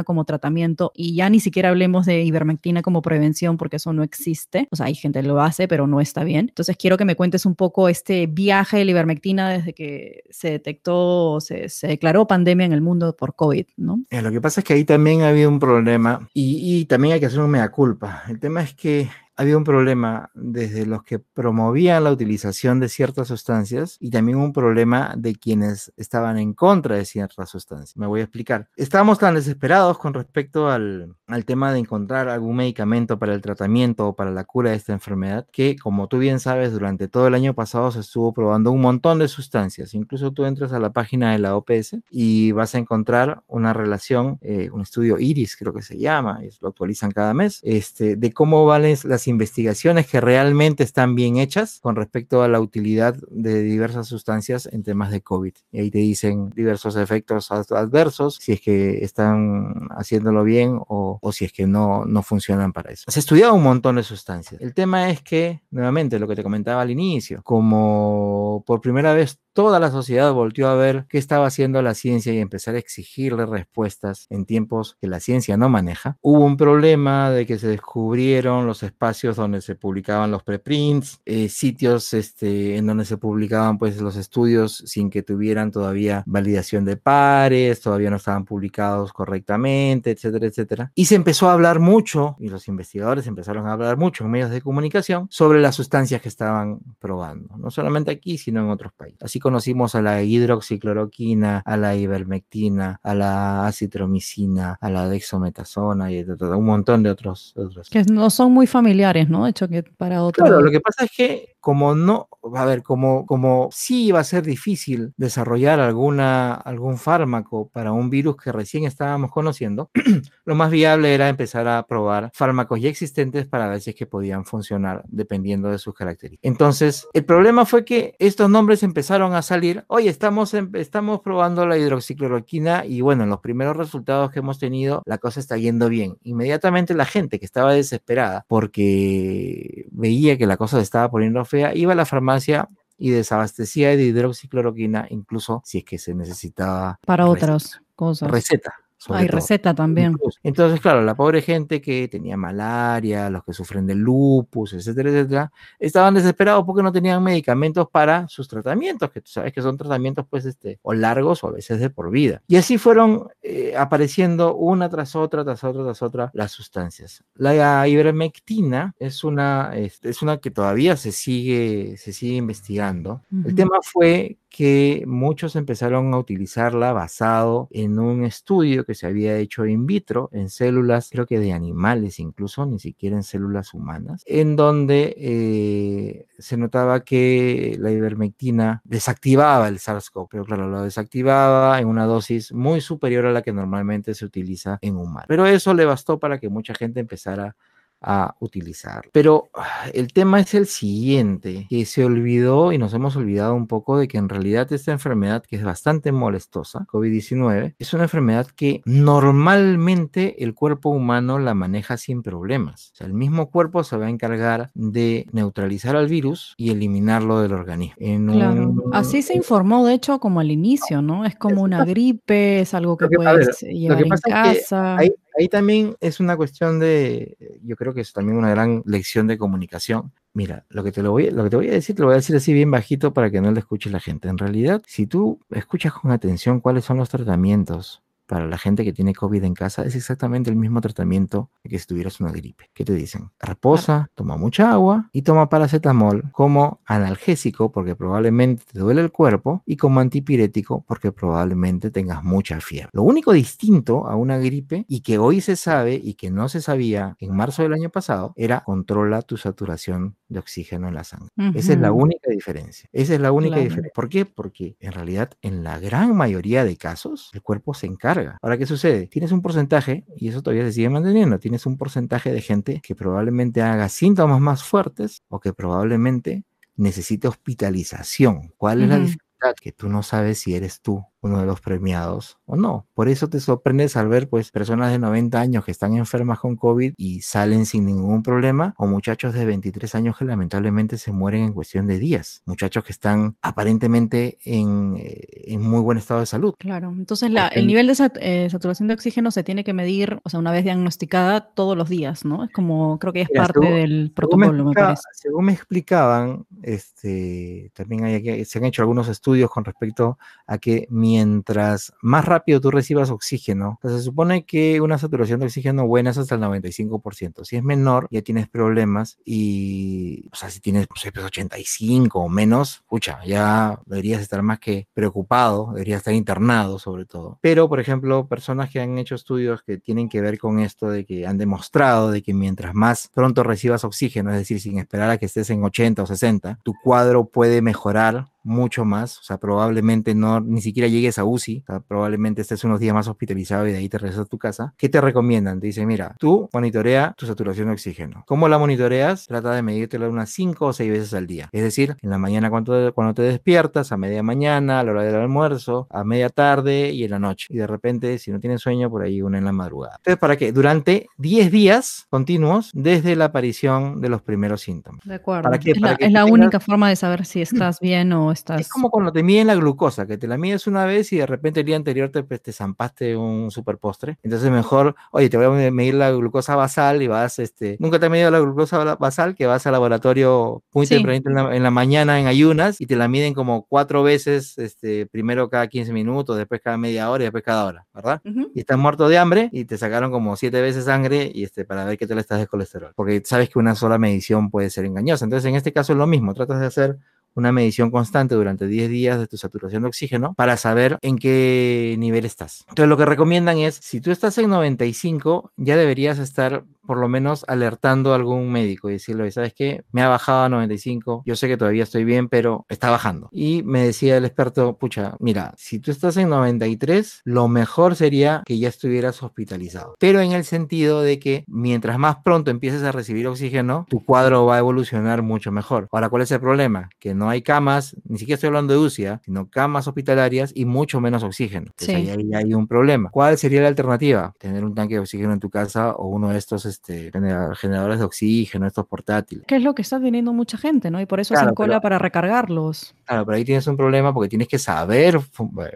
[0.06, 4.68] como tratamiento y ya ni siquiera hablemos de ivermectina como prevención porque eso no existe.
[4.72, 6.48] O sea, hay gente que lo hace, pero no está bien.
[6.50, 10.52] Entonces quiero que me cuentes un poco este viaje de la ivermectina desde que se
[10.52, 14.00] detectó, se, se declaró pandemia en el mundo por COVID, ¿no?
[14.10, 17.14] Eh, lo que pasa es que ahí también ha habido un problema y, y también
[17.14, 18.24] hay que hacer una mea culpa.
[18.28, 23.28] El tema es que había un problema desde los que promovían la utilización de ciertas
[23.28, 27.96] sustancias y también un problema de quienes estaban en contra de ciertas sustancias.
[27.96, 28.68] Me voy a explicar.
[28.76, 34.08] Estábamos tan desesperados con respecto al, al tema de encontrar algún medicamento para el tratamiento
[34.08, 37.36] o para la cura de esta enfermedad que, como tú bien sabes, durante todo el
[37.36, 39.94] año pasado se estuvo probando un montón de sustancias.
[39.94, 44.40] Incluso tú entras a la página de la OPS y vas a encontrar una relación,
[44.42, 48.66] eh, un estudio IRIS creo que se llama, lo actualizan cada mes, este, de cómo
[48.66, 54.08] valen las investigaciones que realmente están bien hechas con respecto a la utilidad de diversas
[54.08, 55.54] sustancias en temas de COVID.
[55.72, 61.32] Y ahí te dicen diversos efectos adversos, si es que están haciéndolo bien o, o
[61.32, 63.06] si es que no, no funcionan para eso.
[63.08, 64.62] Se ha estudiado un montón de sustancias.
[64.62, 69.40] El tema es que, nuevamente, lo que te comentaba al inicio, como por primera vez
[69.58, 73.44] toda la sociedad volvió a ver qué estaba haciendo la ciencia y empezar a exigirle
[73.48, 76.20] respuestas en tiempos que la ciencia no maneja.
[76.22, 81.50] Hubo un problema de que se descubrieron los espacios donde se publicaban los preprints, eh,
[81.50, 86.98] sitios este, en donde se publicaban pues los estudios sin que tuvieran todavía validación de
[86.98, 90.92] pares, todavía no estaban publicados correctamente, etcétera, etcétera.
[90.94, 94.52] Y se empezó a hablar mucho, y los investigadores empezaron a hablar mucho en medios
[94.52, 99.24] de comunicación sobre las sustancias que estaban probando, no solamente aquí, sino en otros países.
[99.24, 106.20] Así conocimos a la hidroxicloroquina, a la ivermectina, a la acitromicina, a la dexometasona y
[106.20, 107.56] un montón de otros,
[107.90, 109.46] Que no son muy familiares, ¿no?
[109.46, 110.46] De hecho, que para otros.
[110.46, 114.24] Claro, lo que pasa es que como no, a ver, como, como sí iba a
[114.24, 119.92] ser difícil desarrollar alguna, algún fármaco para un virus que recién estábamos conociendo,
[120.46, 124.06] lo más viable era empezar a probar fármacos ya existentes para ver si es que
[124.06, 126.50] podían funcionar dependiendo de sus características.
[126.50, 131.78] Entonces, el problema fue que estos nombres empezaron a salir, oye, estamos, estamos probando la
[131.78, 136.18] hidroxicloroquina y bueno, en los primeros resultados que hemos tenido, la cosa está yendo bien.
[136.24, 141.57] Inmediatamente la gente que estaba desesperada porque veía que la cosa se estaba poniendo fea,
[141.74, 147.00] iba a la farmacia y desabastecía de hidroxicloroquina, incluso si es que se necesitaba.
[147.06, 148.32] Para otras cosas.
[148.32, 148.74] Receta.
[149.10, 150.18] Hay receta también.
[150.44, 155.52] Entonces, claro, la pobre gente que tenía malaria, los que sufren de lupus, etcétera, etcétera,
[155.80, 160.26] estaban desesperados porque no tenían medicamentos para sus tratamientos, que tú sabes que son tratamientos,
[160.30, 162.42] pues, este, o largos o a veces de por vida.
[162.48, 167.24] Y así fueron eh, apareciendo una tras otra, tras otra, tras otra las sustancias.
[167.36, 173.22] La ivermectina es una, este, es una que todavía se sigue, se sigue investigando.
[173.46, 179.38] El tema fue que muchos empezaron a utilizarla basado en un estudio que se había
[179.38, 184.24] hecho in vitro en células, creo que de animales incluso, ni siquiera en células humanas,
[184.26, 191.80] en donde eh, se notaba que la ivermectina desactivaba el SARS-CoV, pero claro, lo desactivaba
[191.80, 195.26] en una dosis muy superior a la que normalmente se utiliza en humanos.
[195.28, 197.56] Pero eso le bastó para que mucha gente empezara
[198.02, 199.10] a utilizar.
[199.12, 203.68] Pero ah, el tema es el siguiente, que se olvidó y nos hemos olvidado un
[203.68, 208.48] poco de que en realidad esta enfermedad, que es bastante molestosa, COVID-19, es una enfermedad
[208.48, 212.92] que normalmente el cuerpo humano la maneja sin problemas.
[212.94, 217.42] O sea, el mismo cuerpo se va a encargar de neutralizar al virus y eliminarlo
[217.42, 217.96] del organismo.
[218.34, 221.26] claro, así se informó de hecho como al inicio, ¿no?
[221.26, 224.98] Es como una gripe, es algo que, puedes llevar en casa
[225.38, 229.38] ahí también es una cuestión de, yo creo que es también una gran lección de
[229.38, 230.14] comunicación.
[230.34, 232.14] Mira, lo que te lo voy, lo que te voy a decir, te lo voy
[232.14, 234.28] a decir así bien bajito para que no le escuche la gente.
[234.30, 238.94] En realidad, si tú escuchas con atención cuáles son los tratamientos para la gente que
[238.94, 242.70] tiene COVID en casa es exactamente el mismo tratamiento que si tuvieras una gripe.
[242.74, 243.32] ¿Qué te dicen?
[243.40, 249.64] Reposa, toma mucha agua y toma paracetamol como analgésico porque probablemente te duele el cuerpo
[249.66, 252.90] y como antipirético porque probablemente tengas mucha fiebre.
[252.94, 256.62] Lo único distinto a una gripe y que hoy se sabe y que no se
[256.62, 261.30] sabía en marzo del año pasado era controla tu saturación de oxígeno en la sangre.
[261.56, 262.90] Esa es la única diferencia.
[262.92, 263.92] Esa es la única diferencia.
[263.96, 264.26] ¿Por qué?
[264.26, 268.66] Porque en realidad en la gran mayoría de casos el cuerpo se encarga Ahora, ¿qué
[268.66, 269.08] sucede?
[269.08, 272.96] Tienes un porcentaje, y eso todavía se sigue manteniendo, tienes un porcentaje de gente que
[272.96, 276.44] probablemente haga síntomas más fuertes o que probablemente
[276.76, 278.54] necesite hospitalización.
[278.58, 279.54] ¿Cuál es la dificultad?
[279.62, 282.86] Que tú no sabes si eres tú uno de los premiados o no.
[282.94, 286.56] Por eso te sorprendes al ver pues personas de 90 años que están enfermas con
[286.56, 291.44] COVID y salen sin ningún problema o muchachos de 23 años que lamentablemente se mueren
[291.44, 292.42] en cuestión de días.
[292.46, 296.54] Muchachos que están aparentemente en, eh, muy buen estado de salud.
[296.58, 300.40] Claro, entonces el nivel de eh, saturación de oxígeno se tiene que medir, o sea,
[300.40, 302.44] una vez diagnosticada todos los días, ¿no?
[302.44, 305.02] Es como, creo que es parte del protocolo, me, parece.
[305.14, 310.88] Según me explicaban, este, también hay, se han hecho algunos estudios con respecto a que
[310.90, 316.10] mi mientras más rápido tú recibas oxígeno, se supone que una saturación de oxígeno buena
[316.10, 317.46] es hasta el 95%.
[317.46, 322.76] Si es menor, ya tienes problemas y, o sea, si tienes 85 pues, o menos,
[322.84, 327.40] escucha, ya deberías estar más que preocupado, deberías estar internado sobre todo.
[327.42, 331.06] Pero, por ejemplo, personas que han hecho estudios que tienen que ver con esto de
[331.06, 335.18] que han demostrado de que mientras más pronto recibas oxígeno, es decir, sin esperar a
[335.18, 340.16] que estés en 80 o 60, tu cuadro puede mejorar mucho más, o sea, probablemente
[340.16, 343.90] no, ni siquiera llegues a UCI, probablemente estés unos días más hospitalizado y de ahí
[343.90, 344.74] te regresas a tu casa.
[344.78, 345.60] ¿Qué te recomiendan?
[345.60, 348.24] Te dicen, mira, tú monitorea tu saturación de oxígeno.
[348.26, 349.28] ¿Cómo la monitoreas?
[349.28, 351.50] Trata de medírtela unas 5 o 6 veces al día.
[351.52, 355.04] Es decir, en la mañana cuando, cuando te despiertas, a media mañana, a la hora
[355.04, 357.48] del almuerzo, a media tarde y en la noche.
[357.50, 359.96] Y de repente, si no tienes sueño, por ahí una en la madrugada.
[359.98, 360.52] Entonces, ¿para qué?
[360.52, 365.06] Durante 10 días continuos desde la aparición de los primeros síntomas.
[365.06, 365.44] De acuerdo.
[365.44, 365.72] ¿Para qué?
[365.72, 369.48] Es la, única forma de saber si estás bien o es como cuando te miden
[369.48, 372.24] la glucosa, que te la mides una vez y de repente el día anterior te,
[372.24, 374.18] pues, te zampaste un super postre.
[374.24, 378.08] Entonces mejor, oye, te voy a medir la glucosa basal y vas, este, nunca te
[378.08, 382.28] he medido la glucosa basal, que vas al laboratorio muy temprano en la, mañana en
[382.28, 386.78] ayunas y te la miden como cuatro veces, este, primero cada 15 minutos, después cada
[386.78, 388.22] media hora y después cada hora, ¿verdad?
[388.54, 391.86] Y estás muerto de hambre y te sacaron como siete veces sangre y este, para
[391.86, 395.26] ver qué tal estás de colesterol, porque sabes que una sola medición puede ser engañosa.
[395.26, 396.98] Entonces en este caso es lo mismo, tratas de hacer
[397.38, 401.96] una medición constante durante 10 días de tu saturación de oxígeno para saber en qué
[402.00, 402.66] nivel estás.
[402.70, 407.08] Entonces lo que recomiendan es, si tú estás en 95, ya deberías estar por lo
[407.08, 409.84] menos alertando a algún médico y decirle, ¿sabes qué?
[409.92, 413.30] Me ha bajado a 95, yo sé que todavía estoy bien, pero está bajando.
[413.32, 418.42] Y me decía el experto, pucha, mira, si tú estás en 93, lo mejor sería
[418.46, 419.96] que ya estuvieras hospitalizado.
[420.00, 424.46] Pero en el sentido de que mientras más pronto empieces a recibir oxígeno, tu cuadro
[424.46, 425.88] va a evolucionar mucho mejor.
[425.92, 426.90] Ahora, ¿cuál es el problema?
[427.00, 431.02] Que no hay camas, ni siquiera estoy hablando de UCI, sino camas hospitalarias y mucho
[431.02, 431.72] menos oxígeno.
[431.78, 431.94] Sí.
[431.94, 433.10] Ahí, ahí, hay un problema.
[433.10, 434.34] ¿Cuál sería la alternativa?
[434.40, 438.06] Tener un tanque de oxígeno en tu casa o uno de estos este, generadores de
[438.06, 439.46] oxígeno, estos portátiles.
[439.48, 441.02] ¿Qué es lo que está teniendo mucha gente, ¿no?
[441.02, 442.96] Y por eso claro, hacen cola pero, para recargarlos.
[443.06, 445.20] Claro, pero ahí tienes un problema porque tienes que saber,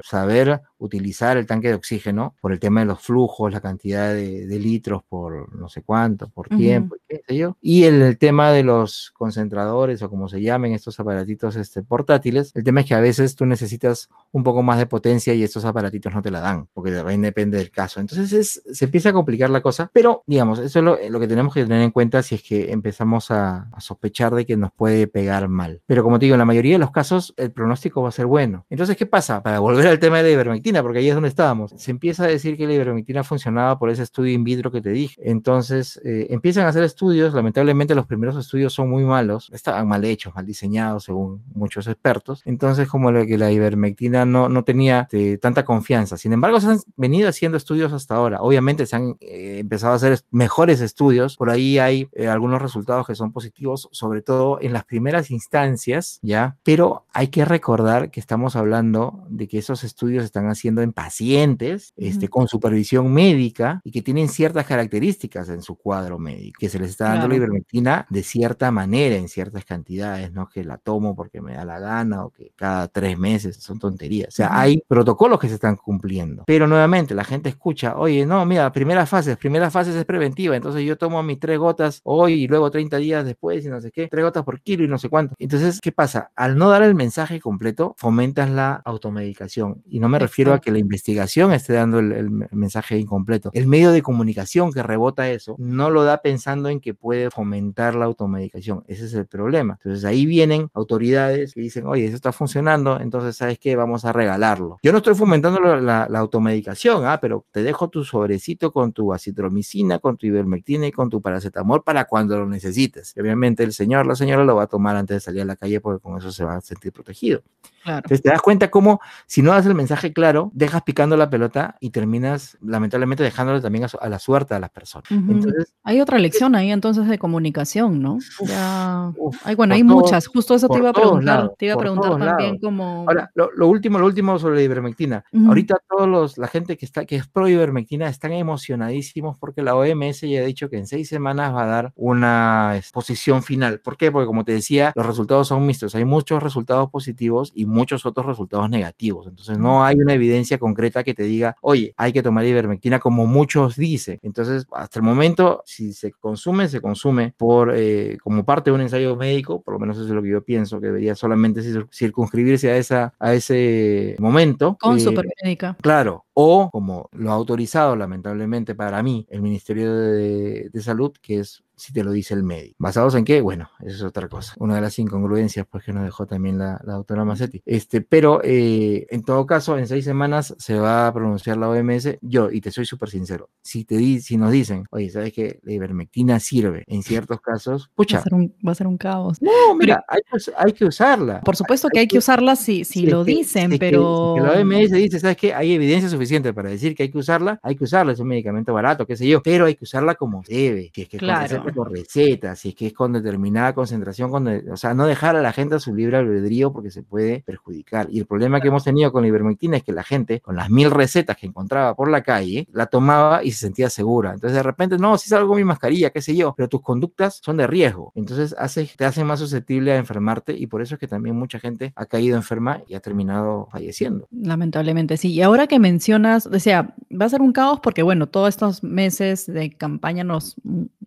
[0.03, 4.47] saber utilizar el tanque de oxígeno por el tema de los flujos, la cantidad de,
[4.47, 6.57] de litros por no sé cuánto, por uh -huh.
[6.57, 7.57] tiempo, qué sé yo.
[7.61, 12.51] Y el, el, tema de los concentradores o como se llamen estos aparatitos este, portátiles,
[12.55, 15.65] el tema es que a veces tú necesitas un poco más de potencia y estos
[15.65, 17.99] aparatitos no te la dan, porque también depende del caso.
[17.99, 21.27] Entonces es, se empieza a complicar la cosa, pero digamos, eso es lo, lo, que
[21.27, 25.07] tenemos que tener en cuenta si es que empezamos a, sospechar de que nos puede
[25.07, 25.81] pegar mal.
[25.87, 28.25] Pero como te digo, en la mayoría de los casos el pronóstico va a ser
[28.25, 28.65] bueno.
[28.69, 29.41] Entonces, ¿qué pasa?
[29.41, 32.27] Para volver al tema de la ivermectina, porque ahí es donde estábamos, se empieza a
[32.27, 35.19] decir que la ivermectina funcionaba por ese estudio in vitro que te dije.
[35.23, 40.03] Entonces, eh, empiezan a hacer estudios, lamentablemente los primeros estudios son muy malos, estaban mal
[40.05, 42.41] hechos, mal diseñados, según muchos expertos.
[42.45, 46.17] Entonces, como lo que la ivermectina no, no tenía de, tanta confianza.
[46.17, 48.41] Sin embargo, se han venido haciendo estudios hasta ahora.
[48.41, 51.37] Obviamente se han eh, empezado a hacer mejores estudios.
[51.37, 56.19] Por ahí hay eh, algunos resultados que son positivos, sobre todo en las primeras instancias,
[56.21, 56.57] ¿ya?
[56.63, 60.93] Pero hay que recordar que estamos hablando de que esos estudios se están haciendo en
[60.93, 62.07] pacientes, uh -huh.
[62.07, 66.79] este, con supervisión médica y que tienen ciertas características en su cuadro médico, que se
[66.79, 67.29] les está dando claro.
[67.29, 71.65] la ivermectina de cierta manera, en ciertas cantidades, no que la tomo porque me da
[71.65, 74.29] la gana o que cada tres meses, son tonterías.
[74.29, 74.59] O sea, uh -huh.
[74.59, 76.43] hay protocolos que se están cumpliendo.
[76.45, 80.70] Pero nuevamente la gente escucha, oye, no, mira, primeras fases, primeras fases es preventiva, entonces
[80.79, 84.07] yo tomo mis tres gotas hoy y luego 30 días después y no sé qué,
[84.07, 85.35] tres gotas por kilo y no sé cuánto.
[85.37, 86.31] Entonces, ¿qué pasa?
[86.35, 89.83] Al no dar el mensaje completo, fomentas la automedicación.
[89.87, 93.49] Y no me refiero a que la investigación esté dando el, el mensaje incompleto.
[93.53, 97.95] El medio de comunicación que rebota eso no lo da pensando en que puede fomentar
[97.95, 98.83] la automedicación.
[98.87, 99.77] Ese es el problema.
[99.83, 104.13] Entonces ahí vienen autoridades que dicen, oye, eso está funcionando, entonces sabes qué, vamos a
[104.13, 104.77] regalarlo.
[104.83, 107.19] Yo no estoy fomentando la, la, la automedicación, ¿ah?
[107.19, 111.83] pero te dejo tu sobrecito con tu acitromicina, con tu ivermectina y con tu paracetamol
[111.83, 113.13] para cuando lo necesites.
[113.15, 115.55] Y obviamente el señor, la señora lo va a tomar antes de salir a la
[115.55, 117.41] calle porque con eso se va a sentir protegido.
[117.83, 117.97] Claro.
[117.97, 121.77] Entonces te das cuenta cómo si no das el mensaje claro, dejas picando la pelota
[121.79, 125.09] y terminas lamentablemente dejándole también a, su, a la suerte a las personas.
[125.09, 125.31] Uh -huh.
[125.31, 128.15] entonces, hay otra lección ahí entonces de comunicación, ¿no?
[128.15, 129.11] Uf, ya...
[129.17, 131.77] uf, bueno, hay todo, muchas, justo eso te iba a preguntar, lados, te iba a
[131.77, 133.05] preguntar también como...
[133.07, 135.23] Ahora, lo, lo, último, lo último sobre la ivermectina.
[135.31, 135.47] Uh -huh.
[135.47, 139.75] Ahorita todos los, la gente que está, que es pro ivermectina están emocionadísimos porque la
[139.75, 143.79] OMS ya ha dicho que en seis semanas va a dar una exposición final.
[143.79, 144.11] ¿Por qué?
[144.11, 145.95] Porque como te decía, los resultados son mixtos.
[145.95, 149.27] Hay muchos resultados positivos y muchos otros resultados negativos.
[149.27, 153.25] Entonces no hay una evidencia concreta que te diga, oye, hay que tomar ivermectina como
[153.25, 154.19] muchos dicen.
[154.21, 158.81] Entonces, hasta el momento, si se consume, se consume por eh, como parte de un
[158.81, 161.61] ensayo médico, por lo menos eso es lo que yo pienso, que debería solamente
[161.91, 164.77] circunscribirse a, esa, a ese momento.
[164.79, 165.77] Con eh, supermédica.
[165.81, 171.39] Claro, o como lo ha autorizado lamentablemente para mí el Ministerio de, de Salud, que
[171.39, 172.75] es si te lo dice el médico.
[172.77, 173.41] ¿Basados en qué?
[173.41, 174.53] Bueno, eso es otra cosa.
[174.59, 177.63] Una de las incongruencias pues, que nos dejó también la, la doctora Massetti.
[177.65, 182.19] Este, pero eh, en todo caso, en seis semanas se va a pronunciar la OMS.
[182.21, 185.59] Yo, y te soy súper sincero, si, te di, si nos dicen, oye, ¿sabes que
[185.63, 187.89] la ivermectina sirve en ciertos casos?
[187.95, 188.17] Pucha.
[188.17, 189.41] Va a ser un, va a ser un caos.
[189.41, 190.21] No, mira, hay,
[190.57, 191.41] hay, que usarla.
[191.41, 194.35] Por supuesto que hay, hay que usarla si, si, si lo que, dicen, si pero...
[194.35, 195.55] Que, si que la OMS dice, ¿sabes qué?
[195.55, 198.71] Hay evidencia suficiente para decir que hay que usarla, hay que usarla, es un medicamento
[198.71, 201.70] barato, qué sé yo, pero hay que usarla como debe, que es que claro.
[201.73, 205.35] Con receta, si es que es con determinada concentración, con de, o sea, no dejar
[205.35, 208.07] a la gente a su libre albedrío porque se puede perjudicar.
[208.09, 210.69] Y el problema que hemos tenido con la ivermectina es que la gente, con las
[210.69, 214.33] mil recetas que encontraba por la calle, la tomaba y se sentía segura.
[214.33, 217.39] Entonces, de repente, no, si salgo con mi mascarilla, qué sé yo, pero tus conductas
[217.43, 218.11] son de riesgo.
[218.15, 221.59] Entonces, hace, te hacen más susceptible a enfermarte y por eso es que también mucha
[221.59, 224.27] gente ha caído enferma y ha terminado falleciendo.
[224.31, 225.31] Lamentablemente, sí.
[225.31, 228.83] Y ahora que mencionas, o sea, va a ser un caos porque, bueno, todos estos
[228.83, 230.55] meses de campaña nos,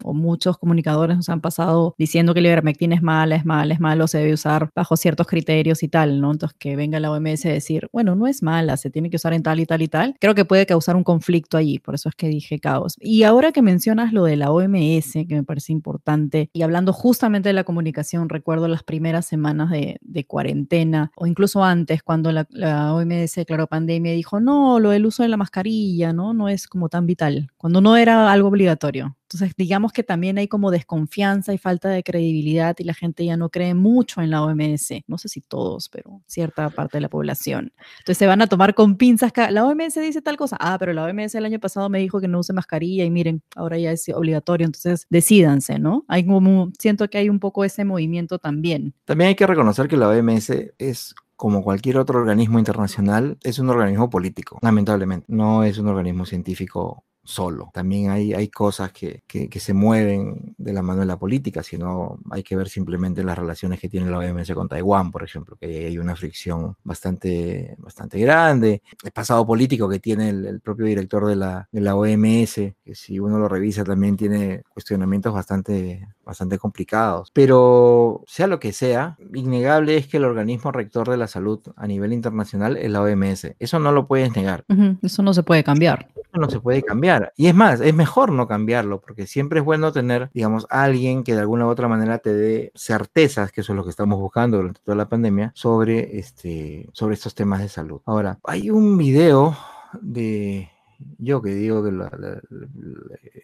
[0.03, 3.81] o muchos comunicadores nos han pasado diciendo que la ivermectina es mala, es mala, es
[3.81, 6.33] malo, se debe usar bajo ciertos criterios y tal, ¿no?
[6.33, 9.33] Entonces que venga la OMS a decir, bueno, no es mala, se tiene que usar
[9.35, 12.09] en tal y tal y tal, creo que puede causar un conflicto allí, por eso
[12.09, 12.97] es que dije caos.
[13.01, 17.49] Y ahora que mencionas lo de la OMS, que me parece importante, y hablando justamente
[17.49, 22.47] de la comunicación, recuerdo las primeras semanas de, de cuarentena, o incluso antes, cuando la,
[22.51, 26.35] la OMS declaró pandemia, dijo, no, lo del uso de la mascarilla, ¿no?
[26.35, 29.17] No es como tan vital, cuando no era algo obligatorio.
[29.35, 33.37] Entonces, digamos que también hay como desconfianza y falta de credibilidad y la gente ya
[33.37, 34.91] no cree mucho en la OMS.
[35.09, 37.73] No sé si todos, pero cierta parte de la población.
[37.99, 39.33] Entonces, se van a tomar con pinzas.
[39.51, 40.57] La OMS dice tal cosa.
[40.61, 43.43] Ah, pero la OMS el año pasado me dijo que no use mascarilla y miren,
[43.57, 44.67] ahora ya es obligatorio.
[44.67, 46.05] Entonces, decídanse, ¿no?
[46.07, 48.95] Hay como, siento que hay un poco ese movimiento también.
[49.05, 53.69] También hay que reconocer que la OMS es como cualquier otro organismo internacional, es un
[53.69, 55.27] organismo político, lamentablemente.
[55.29, 57.71] No es un organismo científico solo.
[57.73, 62.19] También hay, hay cosas que, que, se mueven de la mano de la política, sino
[62.31, 65.87] hay que ver simplemente las relaciones que tiene la OMS con Taiwán, por ejemplo, que
[65.87, 68.83] hay una fricción bastante, bastante grande.
[69.03, 73.19] El pasado político que tiene el, propio director de la, de la OMS, que si
[73.19, 77.31] uno lo revisa también tiene cuestionamientos bastante, bastante complicados.
[77.33, 81.87] Pero sea lo que sea, innegable es que el organismo rector de la salud a
[81.87, 83.55] nivel internacional es la OMS.
[83.59, 84.65] Eso no lo puedes negar.
[85.03, 86.09] Eso no se puede cambiar.
[86.17, 87.14] Eso no se puede cambiar.
[87.37, 91.35] Y es más, es mejor no cambiarlo, porque siempre es bueno tener, digamos, alguien que
[91.35, 94.59] de alguna u otra manera te dé certezas, que eso es lo que estamos buscando
[94.59, 98.01] durante toda la pandemia, sobre, este, sobre estos temas de salud.
[98.07, 99.57] Ahora, hay un video
[100.01, 100.71] de
[101.19, 101.91] yo que digo que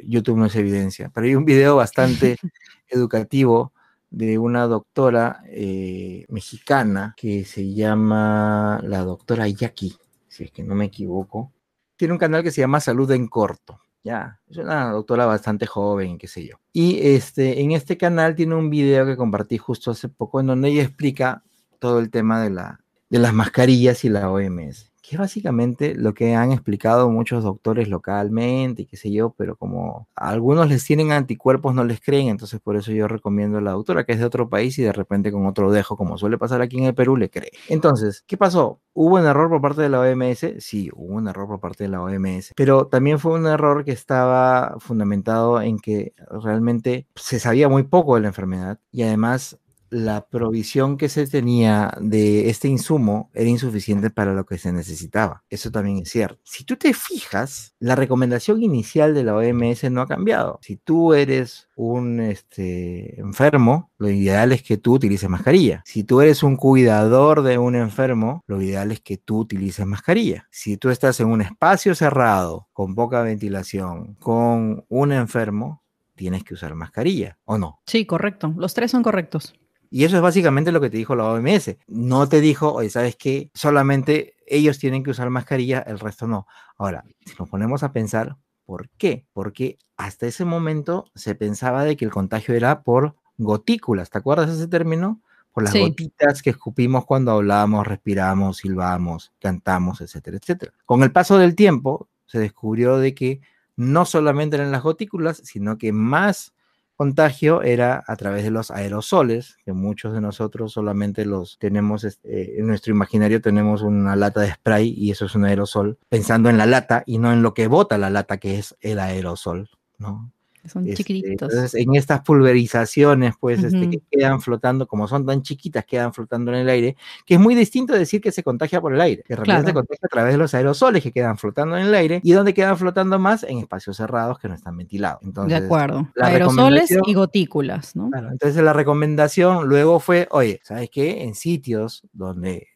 [0.07, 2.37] YouTube no es evidencia, pero hay un video bastante
[2.89, 3.73] educativo
[4.11, 9.95] de una doctora eh, mexicana que se llama la doctora Yaki,
[10.29, 11.53] si es que no me equivoco.
[12.01, 13.79] Tiene un canal que se llama Salud en Corto.
[14.03, 16.57] Ya, es una doctora bastante joven, qué sé yo.
[16.73, 20.71] Y este, en este canal tiene un video que compartí justo hace poco en donde
[20.71, 21.43] ella explica
[21.79, 22.81] todo el tema de, la,
[23.11, 27.89] de las mascarillas y la OMS que es básicamente lo que han explicado muchos doctores
[27.89, 32.61] localmente y qué sé yo, pero como algunos les tienen anticuerpos, no les creen, entonces
[32.61, 35.33] por eso yo recomiendo a la doctora que es de otro país y de repente
[35.33, 37.51] con otro dejo, como suele pasar aquí en el Perú, le cree.
[37.69, 38.79] Entonces, ¿qué pasó?
[38.93, 40.47] ¿Hubo un error por parte de la OMS?
[40.61, 43.91] Sí, hubo un error por parte de la OMS, pero también fue un error que
[43.91, 49.59] estaba fundamentado en que realmente se sabía muy poco de la enfermedad y además
[49.91, 55.43] la provisión que se tenía de este insumo era insuficiente para lo que se necesitaba.
[55.51, 56.41] Eso también es cierto.
[56.45, 60.59] Si tú te fijas, la recomendación inicial de la OMS no ha cambiado.
[60.63, 65.83] Si tú eres un este, enfermo, lo ideal es que tú utilices mascarilla.
[65.85, 70.47] Si tú eres un cuidador de un enfermo, lo ideal es que tú utilices mascarilla.
[70.51, 75.83] Si tú estás en un espacio cerrado, con poca ventilación, con un enfermo,
[76.15, 77.81] tienes que usar mascarilla, ¿o no?
[77.87, 78.53] Sí, correcto.
[78.57, 79.55] Los tres son correctos.
[79.91, 81.77] Y eso es básicamente lo que te dijo la OMS.
[81.89, 83.51] No te dijo, oye, ¿sabes qué?
[83.55, 86.47] Solamente ellos tienen que usar mascarilla, el resto no.
[86.79, 89.27] Ahora, si nos ponemos a pensar, ¿por qué?
[89.33, 94.11] Porque hasta ese momento se pensaba de que el contagio era por gotículas.
[94.11, 95.21] ¿Te acuerdas ese término?
[95.53, 100.73] Por las gotitas que escupimos cuando hablamos, respiramos, silbamos, cantamos, etcétera, etcétera.
[100.87, 103.41] Con el paso del tiempo se descubrió de que
[103.75, 106.55] no solamente eran las gotículas, sino que más
[107.01, 112.61] contagio era a través de los aerosoles, que muchos de nosotros solamente los tenemos, este,
[112.61, 116.59] en nuestro imaginario tenemos una lata de spray y eso es un aerosol, pensando en
[116.59, 120.31] la lata y no en lo que bota la lata, que es el aerosol, ¿no?
[120.67, 121.31] Son este, chiquititos.
[121.31, 126.53] Entonces, en estas pulverizaciones, pues, este, que quedan flotando, como son tan chiquitas, quedan flotando
[126.53, 129.37] en el aire, que es muy distinto decir que se contagia por el aire, que
[129.37, 132.33] realmente se contagia a través de los aerosoles que quedan flotando en el aire, y
[132.33, 135.21] donde quedan flotando más en espacios cerrados que no están ventilados.
[135.23, 136.09] Entonces, de acuerdo.
[136.21, 138.11] Aerosoles y gotículas, ¿no?
[138.31, 141.25] entonces la recomendación luego fue, oye, ¿sabes qué?
[141.25, 142.69] En sitios donde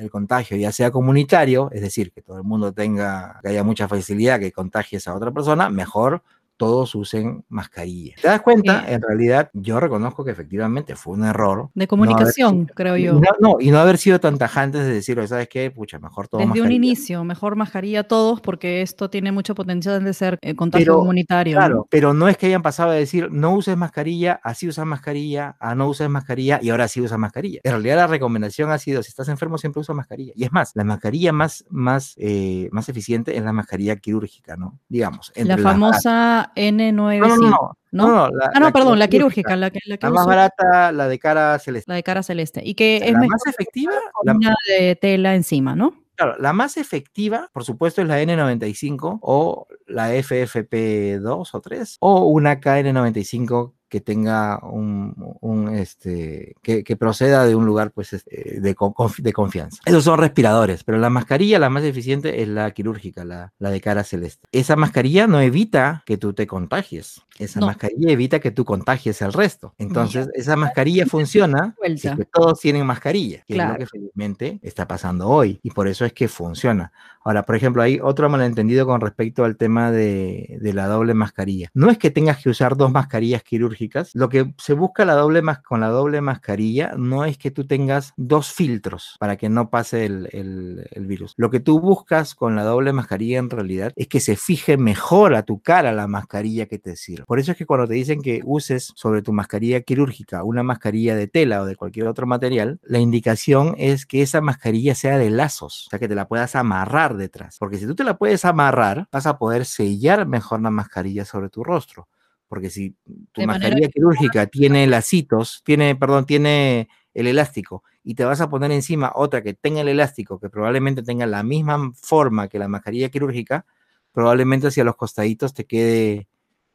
[0.00, 3.88] el contagio ya sea comunitario, es decir, que todo el mundo tenga, que haya mucha
[3.88, 6.22] facilidad que contagies a otra persona, mejor
[6.60, 8.16] todos usen mascarilla.
[8.20, 8.84] ¿Te das cuenta?
[8.86, 11.70] En realidad, yo reconozco que efectivamente fue un error.
[11.72, 13.18] De comunicación, creo yo.
[13.40, 15.70] No, y no haber sido tan tajantes de decir, ¿sabes qué?
[15.70, 20.12] Pucha, mejor todo Desde un inicio, mejor mascarilla todos, porque esto tiene mucho potencial de
[20.12, 21.56] ser eh, contagio comunitario.
[21.56, 25.56] Claro, pero no es que hayan pasado a decir, no uses mascarilla, así usas mascarilla,
[25.60, 27.60] a no uses mascarilla y ahora sí usas mascarilla.
[27.64, 30.34] En realidad, la recomendación ha sido, si estás enfermo, siempre usa mascarilla.
[30.36, 34.78] Y es más, la mascarilla más, más, eh, más eficiente es la mascarilla quirúrgica, ¿no?
[34.90, 35.32] Digamos.
[35.36, 37.76] la famosa N95.
[37.92, 38.38] No, no, no.
[38.54, 39.56] ah, no, perdón, la quirúrgica.
[39.56, 41.90] La, que, la, más barata, la de cara celeste.
[41.90, 42.62] La de cara celeste.
[42.64, 43.94] Y que es más efectiva.
[44.22, 45.94] La una de tela encima, ¿no?
[46.14, 52.26] Claro, la más efectiva, por supuesto, es la N95 o la FFP2 o 3 o
[52.26, 58.60] una KN95 que tenga un, un, este, que, que, proceda de un lugar pues, este,
[58.60, 58.76] de,
[59.18, 59.82] de, confianza.
[59.84, 63.80] Esos son respiradores, pero la mascarilla la más eficiente es la quirúrgica, la, la de
[63.80, 64.46] cara celeste.
[64.52, 67.22] Esa mascarilla no evita que tú te contagies.
[67.40, 67.66] Esa no.
[67.66, 69.74] mascarilla evita que tú contagies al resto.
[69.78, 70.32] Entonces, no.
[70.34, 73.72] esa mascarilla funciona si que todos tienen mascarilla, que claro.
[73.72, 75.58] es lo que felizmente está pasando hoy.
[75.62, 76.92] Y por eso es que funciona.
[77.24, 81.70] Ahora, por ejemplo, hay otro malentendido con respecto al tema de, de la doble mascarilla.
[81.74, 83.79] No es que tengas que usar dos mascarillas quirúrgicas.
[84.14, 88.12] Lo que se busca la doble con la doble mascarilla no es que tú tengas
[88.16, 91.34] dos filtros para que no pase el, el, virus.
[91.36, 95.34] Lo que tú buscas con la doble mascarilla en realidad es que se fije mejor
[95.34, 97.24] a tu cara la mascarilla que te sirve.
[97.24, 101.16] Por eso es que cuando te dicen que uses sobre tu mascarilla quirúrgica una mascarilla
[101.16, 105.30] de tela o de cualquier otro material, la indicación es que esa mascarilla sea de
[105.30, 107.56] lazos, o sea, que te la puedas amarrar detrás.
[107.58, 111.48] Porque si tú te la puedes amarrar, vas a poder sellar mejor la mascarilla sobre
[111.48, 112.08] tu rostro
[112.50, 112.96] porque si
[113.30, 118.50] tu de mascarilla quirúrgica tiene lacitos, tiene, perdón, tiene el elástico y te vas a
[118.50, 122.66] poner encima otra que tenga el elástico, que probablemente tenga la misma forma que la
[122.66, 123.66] mascarilla quirúrgica,
[124.10, 126.26] probablemente hacia los costaditos te quede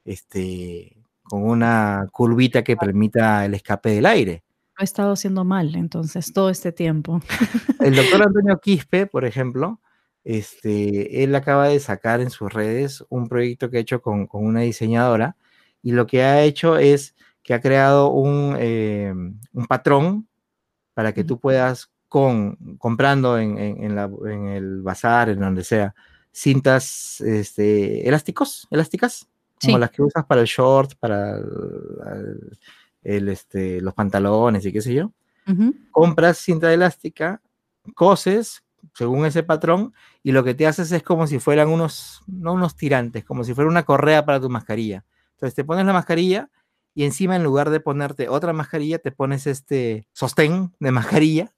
[0.06, 4.46] este, con una curvita que permita el escape del aire.
[4.78, 7.20] Lo he estado haciendo mal, entonces, todo este tiempo.
[7.82, 9.82] El doctor Antonio Quispe, por ejemplo,
[10.24, 14.46] este, él acaba de sacar en sus redes un proyecto que ha hecho con, con
[14.46, 15.36] una diseñadora
[15.86, 19.14] y lo que ha hecho es que ha creado un, eh,
[19.54, 20.28] un patrón
[20.96, 25.64] para que tú puedas, con, comprando en, en, en, la, en, el bazar, en donde
[25.64, 25.94] sea,
[26.32, 29.28] cintas este, elásticos, elásticas,
[29.60, 29.68] sí.
[29.68, 32.58] como las que usas para el short, para el,
[33.04, 35.12] el, este, los pantalones y qué sé yo.
[35.46, 35.90] Uh -huh.
[35.92, 37.44] Compras cinta elástica,
[37.94, 38.64] coses
[38.96, 39.94] según ese patrón
[40.24, 43.54] y lo que te haces es como si fueran unos, no unos tirantes, como si
[43.54, 45.06] fuera una correa para tu mascarilla
[45.36, 46.50] entonces te pones la mascarilla
[46.94, 51.54] y encima en lugar de ponerte otra mascarilla, te pones este sostén de mascarilla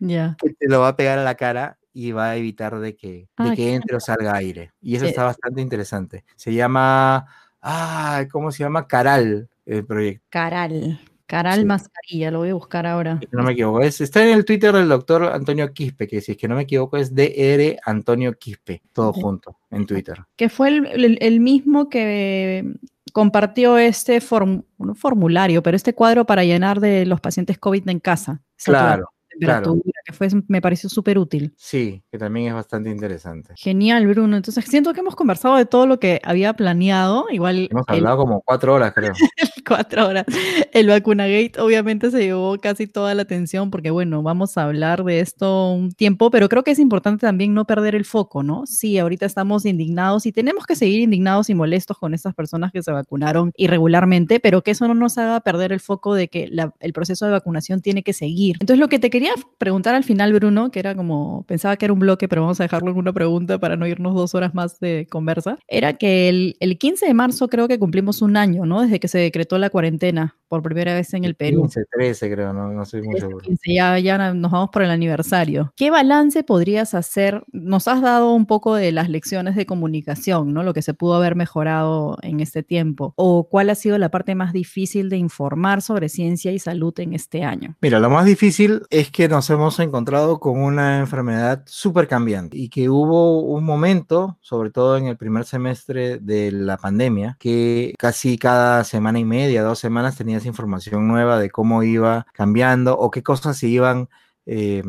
[0.00, 0.36] yeah.
[0.38, 3.28] que te lo va a pegar a la cara y va a evitar de que,
[3.36, 4.72] ah, de que entre o salga aire.
[4.80, 5.10] Y eso sí.
[5.10, 6.24] está bastante interesante.
[6.36, 7.26] Se llama,
[7.62, 8.86] ah, ¿cómo se llama?
[8.86, 10.26] Caral, el proyecto.
[10.30, 11.00] Caral.
[11.26, 11.64] Caral sí.
[11.64, 13.20] Mascarilla, lo voy a buscar ahora.
[13.30, 16.38] No me equivoco, es, está en el Twitter del doctor Antonio Quispe, que si es
[16.38, 19.20] que no me equivoco es DR Antonio Quispe, todo sí.
[19.20, 20.24] junto en Twitter.
[20.34, 22.74] Que fue el, el, el mismo que
[23.12, 28.00] compartió este form, un formulario, pero este cuadro para llenar de los pacientes COVID en
[28.00, 28.42] casa.
[28.64, 29.12] Claro.
[29.40, 29.76] Claro.
[30.04, 31.54] que fue, me pareció súper útil.
[31.56, 33.54] Sí, que también es bastante interesante.
[33.56, 34.36] Genial, Bruno.
[34.36, 37.26] Entonces, siento que hemos conversado de todo lo que había planeado.
[37.30, 37.68] Igual.
[37.70, 39.12] Hemos hablado como cuatro horas, creo.
[39.66, 40.26] cuatro horas.
[40.72, 45.20] El vacunagate obviamente se llevó casi toda la atención porque, bueno, vamos a hablar de
[45.20, 48.66] esto un tiempo, pero creo que es importante también no perder el foco, ¿no?
[48.66, 52.82] Sí, ahorita estamos indignados y tenemos que seguir indignados y molestos con estas personas que
[52.82, 56.74] se vacunaron irregularmente, pero que eso no nos haga perder el foco de que la,
[56.80, 58.56] el proceso de vacunación tiene que seguir.
[58.60, 61.92] Entonces, lo que te quería preguntar al final, Bruno, que era como, pensaba que era
[61.92, 64.80] un bloque, pero vamos a dejarlo en una pregunta para no irnos dos horas más
[64.80, 68.82] de conversa, era que el, el 15 de marzo creo que cumplimos un año, ¿no?
[68.82, 71.62] Desde que se decretó la cuarentena por primera vez en el Perú.
[71.62, 73.38] 15, 13 creo, no, no soy muy seguro.
[73.38, 75.72] 15, ya, ya nos vamos por el aniversario.
[75.76, 77.44] ¿Qué balance podrías hacer?
[77.52, 80.64] Nos has dado un poco de las lecciones de comunicación, ¿no?
[80.64, 83.14] Lo que se pudo haber mejorado en este tiempo.
[83.16, 87.14] ¿O cuál ha sido la parte más difícil de informar sobre ciencia y salud en
[87.14, 87.76] este año?
[87.80, 92.68] Mira, lo más difícil es que nos hemos encontrado con una enfermedad súper cambiante y
[92.68, 98.38] que hubo un momento, sobre todo en el primer semestre de la pandemia, que casi
[98.38, 103.22] cada semana y media, dos semanas tenías información nueva de cómo iba cambiando o qué
[103.22, 104.08] cosas se iban
[104.46, 104.82] eh,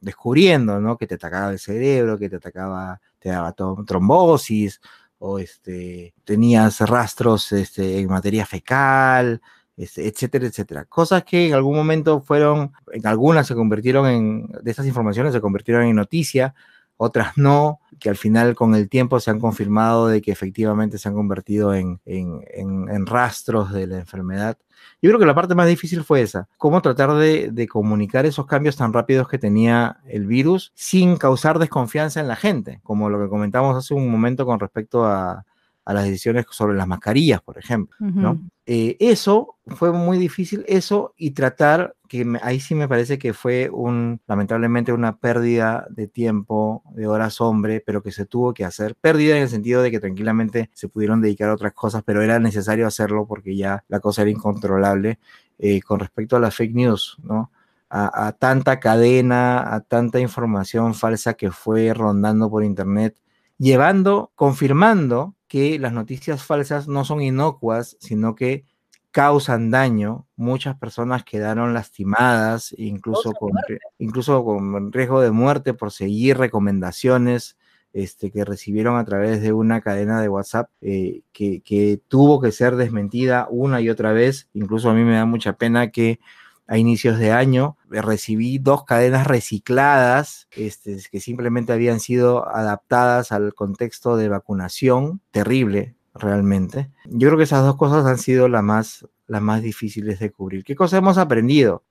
[0.00, 0.96] descubriendo, ¿no?
[0.96, 4.80] Que te atacaba el cerebro, que te atacaba, te daba trombosis
[5.18, 9.40] o este, tenías rastros este, en materia fecal,
[9.78, 10.84] etcétera, etcétera.
[10.84, 15.40] Cosas que en algún momento fueron, en algunas se convirtieron en, de estas informaciones se
[15.40, 16.54] convirtieron en noticia,
[16.96, 21.08] otras no, que al final con el tiempo se han confirmado de que efectivamente se
[21.08, 24.58] han convertido en, en, en, en rastros de la enfermedad.
[25.00, 28.46] Yo creo que la parte más difícil fue esa, cómo tratar de, de, comunicar esos
[28.46, 33.20] cambios tan rápidos que tenía el virus sin causar desconfianza en la gente, como lo
[33.20, 35.44] que comentamos hace un momento con respecto a,
[35.88, 38.14] a las decisiones sobre las mascarillas, por ejemplo, uh -huh.
[38.14, 38.42] ¿no?
[38.66, 43.32] Eh, eso fue muy difícil, eso y tratar, que me, ahí sí me parece que
[43.32, 48.66] fue un, lamentablemente una pérdida de tiempo, de horas hombre, pero que se tuvo que
[48.66, 48.96] hacer.
[48.96, 52.38] Pérdida en el sentido de que tranquilamente se pudieron dedicar a otras cosas, pero era
[52.38, 55.18] necesario hacerlo porque ya la cosa era incontrolable
[55.58, 57.50] eh, con respecto a las fake news, ¿no?
[57.88, 63.16] A, a, tanta cadena, a tanta información falsa que fue rondando por internet,
[63.56, 68.64] llevando, confirmando que las noticias falsas no son inocuas, sino que
[69.10, 73.52] causan daño, muchas personas quedaron lastimadas, incluso con,
[73.98, 77.56] incluso con riesgo de muerte por seguir recomendaciones
[77.94, 82.52] este, que recibieron a través de una cadena de WhatsApp eh, que, que, tuvo que
[82.52, 84.48] ser desmentida una y otra vez.
[84.52, 86.20] Incluso a mí me da mucha pena que
[86.68, 93.54] a inicios de año recibí dos cadenas recicladas este, que simplemente habían sido adaptadas al
[93.54, 95.22] contexto de vacunación.
[95.30, 96.90] Terrible, realmente.
[97.06, 100.62] Yo creo que esas dos cosas han sido las más, las más difíciles de cubrir.
[100.62, 101.84] ¿Qué cosas hemos aprendido?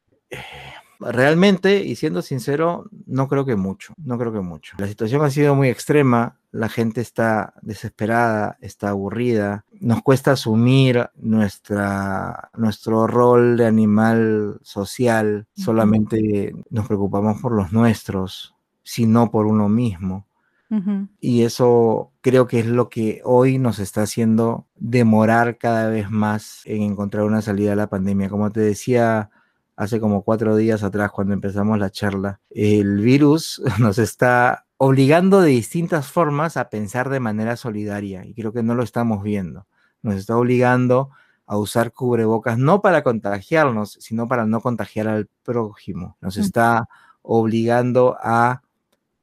[0.99, 4.75] Realmente, y siendo sincero, no creo que mucho, no creo que mucho.
[4.79, 11.09] La situación ha sido muy extrema, la gente está desesperada, está aburrida, nos cuesta asumir
[11.15, 19.69] nuestra, nuestro rol de animal social, solamente nos preocupamos por los nuestros, sino por uno
[19.69, 20.25] mismo.
[21.21, 26.61] Y eso creo que es lo que hoy nos está haciendo demorar cada vez más
[26.65, 28.27] en encontrar una salida a la pandemia.
[28.29, 29.29] Como te decía
[29.77, 35.51] hace como cuatro días atrás cuando empezamos la charla, el virus nos está obligando de
[35.51, 39.67] distintas formas a pensar de manera solidaria y creo que no lo estamos viendo.
[40.01, 41.11] Nos está obligando
[41.45, 46.17] a usar cubrebocas no para contagiarnos, sino para no contagiar al prójimo.
[46.21, 46.89] Nos está
[47.21, 48.63] obligando a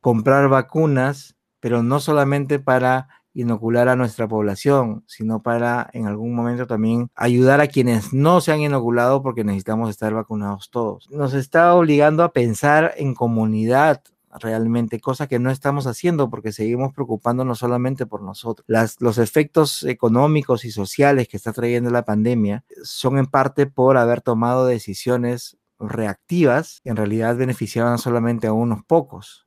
[0.01, 6.67] comprar vacunas, pero no solamente para inocular a nuestra población, sino para en algún momento
[6.67, 11.11] también ayudar a quienes no se han inoculado porque necesitamos estar vacunados todos.
[11.11, 14.03] Nos está obligando a pensar en comunidad,
[14.41, 18.67] realmente, cosa que no estamos haciendo porque seguimos preocupándonos solamente por nosotros.
[19.01, 24.21] Los efectos económicos y sociales que está trayendo la pandemia son en parte por haber
[24.21, 29.44] tomado decisiones reactivas que en realidad beneficiaban solamente a unos pocos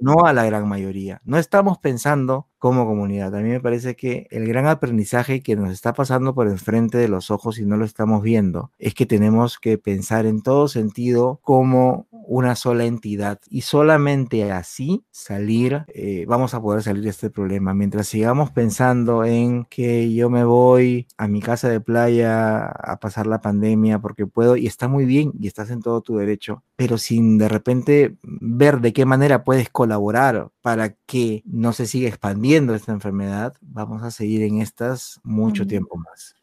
[0.00, 1.20] no a la gran mayoría.
[1.24, 3.34] No estamos pensando como comunidad.
[3.34, 7.08] A mí me parece que el gran aprendizaje que nos está pasando por enfrente de
[7.08, 11.40] los ojos y no lo estamos viendo es que tenemos que pensar en todo sentido
[11.42, 17.30] como una sola entidad y solamente así salir, eh, vamos a poder salir de este
[17.30, 17.74] problema.
[17.74, 23.26] Mientras sigamos pensando en que yo me voy a mi casa de playa a pasar
[23.26, 26.98] la pandemia porque puedo y está muy bien y estás en todo tu derecho, pero
[26.98, 32.74] sin de repente ver de qué manera puedes colaborar para que no se siga expandiendo
[32.74, 36.34] esta enfermedad, vamos a seguir en estas mucho tiempo más.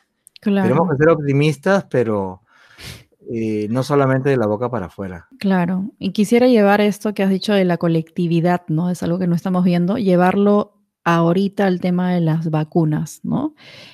[0.41, 2.41] Tenemos que ser optimistas, pero
[3.31, 5.27] eh, no solamente de la boca para afuera.
[5.37, 8.89] Claro, y quisiera llevar esto que has dicho de la colectividad, ¿no?
[8.89, 13.53] Es algo que no estamos viendo, llevarlo ahorita el tema de las vacunas, ¿no?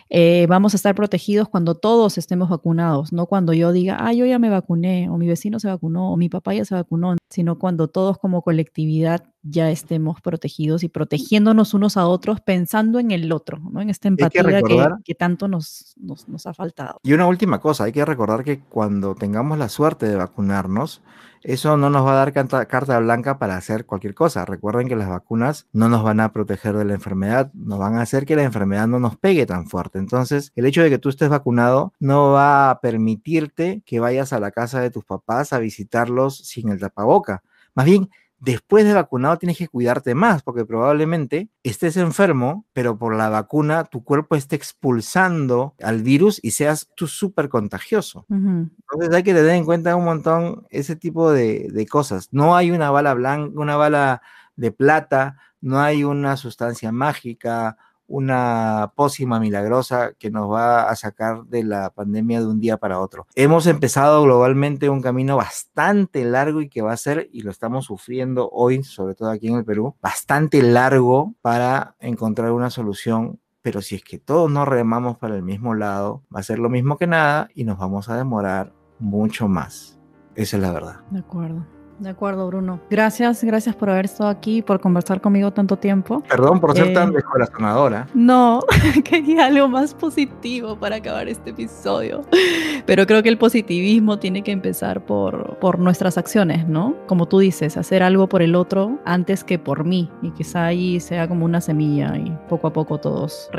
[0.10, 4.26] Eh, vamos a estar protegidos cuando todos estemos vacunados, no cuando yo diga, ah, yo
[4.26, 7.58] ya me vacuné, o mi vecino se vacunó, o mi papá ya se vacunó, sino
[7.58, 13.32] cuando todos como colectividad ya estemos protegidos y protegiéndonos unos a otros pensando en el
[13.32, 13.82] otro, ¿no?
[13.82, 17.00] En esta empatía que, que, tanto nos, nos, nos ha faltado.
[17.04, 21.02] Y una última cosa, hay que recordar que cuando tengamos la suerte de vacunarnos,
[21.46, 24.46] eso no nos va a dar carta, blanca para hacer cualquier cosa.
[24.46, 28.02] Recuerden que las vacunas no nos van a proteger de la enfermedad, nos van a
[28.02, 29.95] hacer que la enfermedad no nos pegue tan fuerte.
[29.96, 34.40] Entonces, el hecho de que tú estés vacunado no va a permitirte que vayas a
[34.40, 37.44] la casa de tus papás a visitarlos sin el tapaboca.
[37.74, 38.10] Más bien,
[38.40, 43.86] después de vacunado tienes que cuidarte más, porque probablemente estés enfermo, pero por la vacuna
[43.86, 48.26] tu cuerpo esté expulsando al virus y seas tú súper contagioso.
[48.30, 52.30] Entonces hay que tener en cuenta un montón ese tipo de, de cosas.
[52.32, 54.22] No hay una bala blanca, una bala
[54.56, 57.78] de plata, no hay una sustancia mágica,
[58.08, 63.00] una pócima milagrosa que nos va a sacar de la pandemia de un día para
[63.00, 63.28] otro.
[63.36, 67.86] Hemos empezado globalmente un camino bastante largo y que va a ser, y lo estamos
[67.86, 73.40] sufriendo hoy, sobre todo aquí en el Perú, bastante largo para encontrar una solución.
[73.62, 76.70] Pero si es que todos nos remamos para el mismo lado, va a ser lo
[76.70, 80.00] mismo que nada y nos vamos a demorar mucho más.
[80.36, 81.00] Esa es la verdad.
[81.10, 81.75] De acuerdo.
[82.00, 82.82] De acuerdo, Bruno.
[82.90, 86.22] Gracias, gracias por haber estado aquí, por conversar conmigo tanto tiempo.
[86.28, 88.08] Perdón por ser tan eh, descorazonadora.
[88.14, 88.60] No,
[89.06, 92.24] quería algo más positivo para acabar este episodio.
[92.86, 96.96] Pero creo que el positivismo tiene que empezar por, por nuestras acciones, ¿no?
[97.08, 100.10] Como tú dices, hacer algo por el otro antes que por mí.
[100.22, 103.50] Y quizá ahí sea como una semilla y poco a poco todos.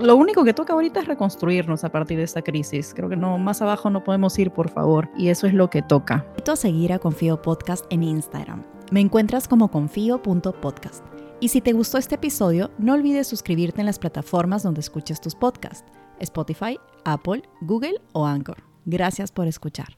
[0.00, 2.92] Lo único que toca ahorita es reconstruirnos a partir de esta crisis.
[2.94, 5.08] Creo que no, más abajo no podemos ir, por favor.
[5.16, 6.24] Y eso es lo que toca.
[6.46, 8.64] a seguir a Confío Podcast en Instagram.
[8.90, 11.04] Me encuentras como confío.podcast.
[11.40, 15.34] Y si te gustó este episodio, no olvides suscribirte en las plataformas donde escuches tus
[15.34, 15.84] podcasts,
[16.18, 18.62] Spotify, Apple, Google o Anchor.
[18.86, 19.97] Gracias por escuchar.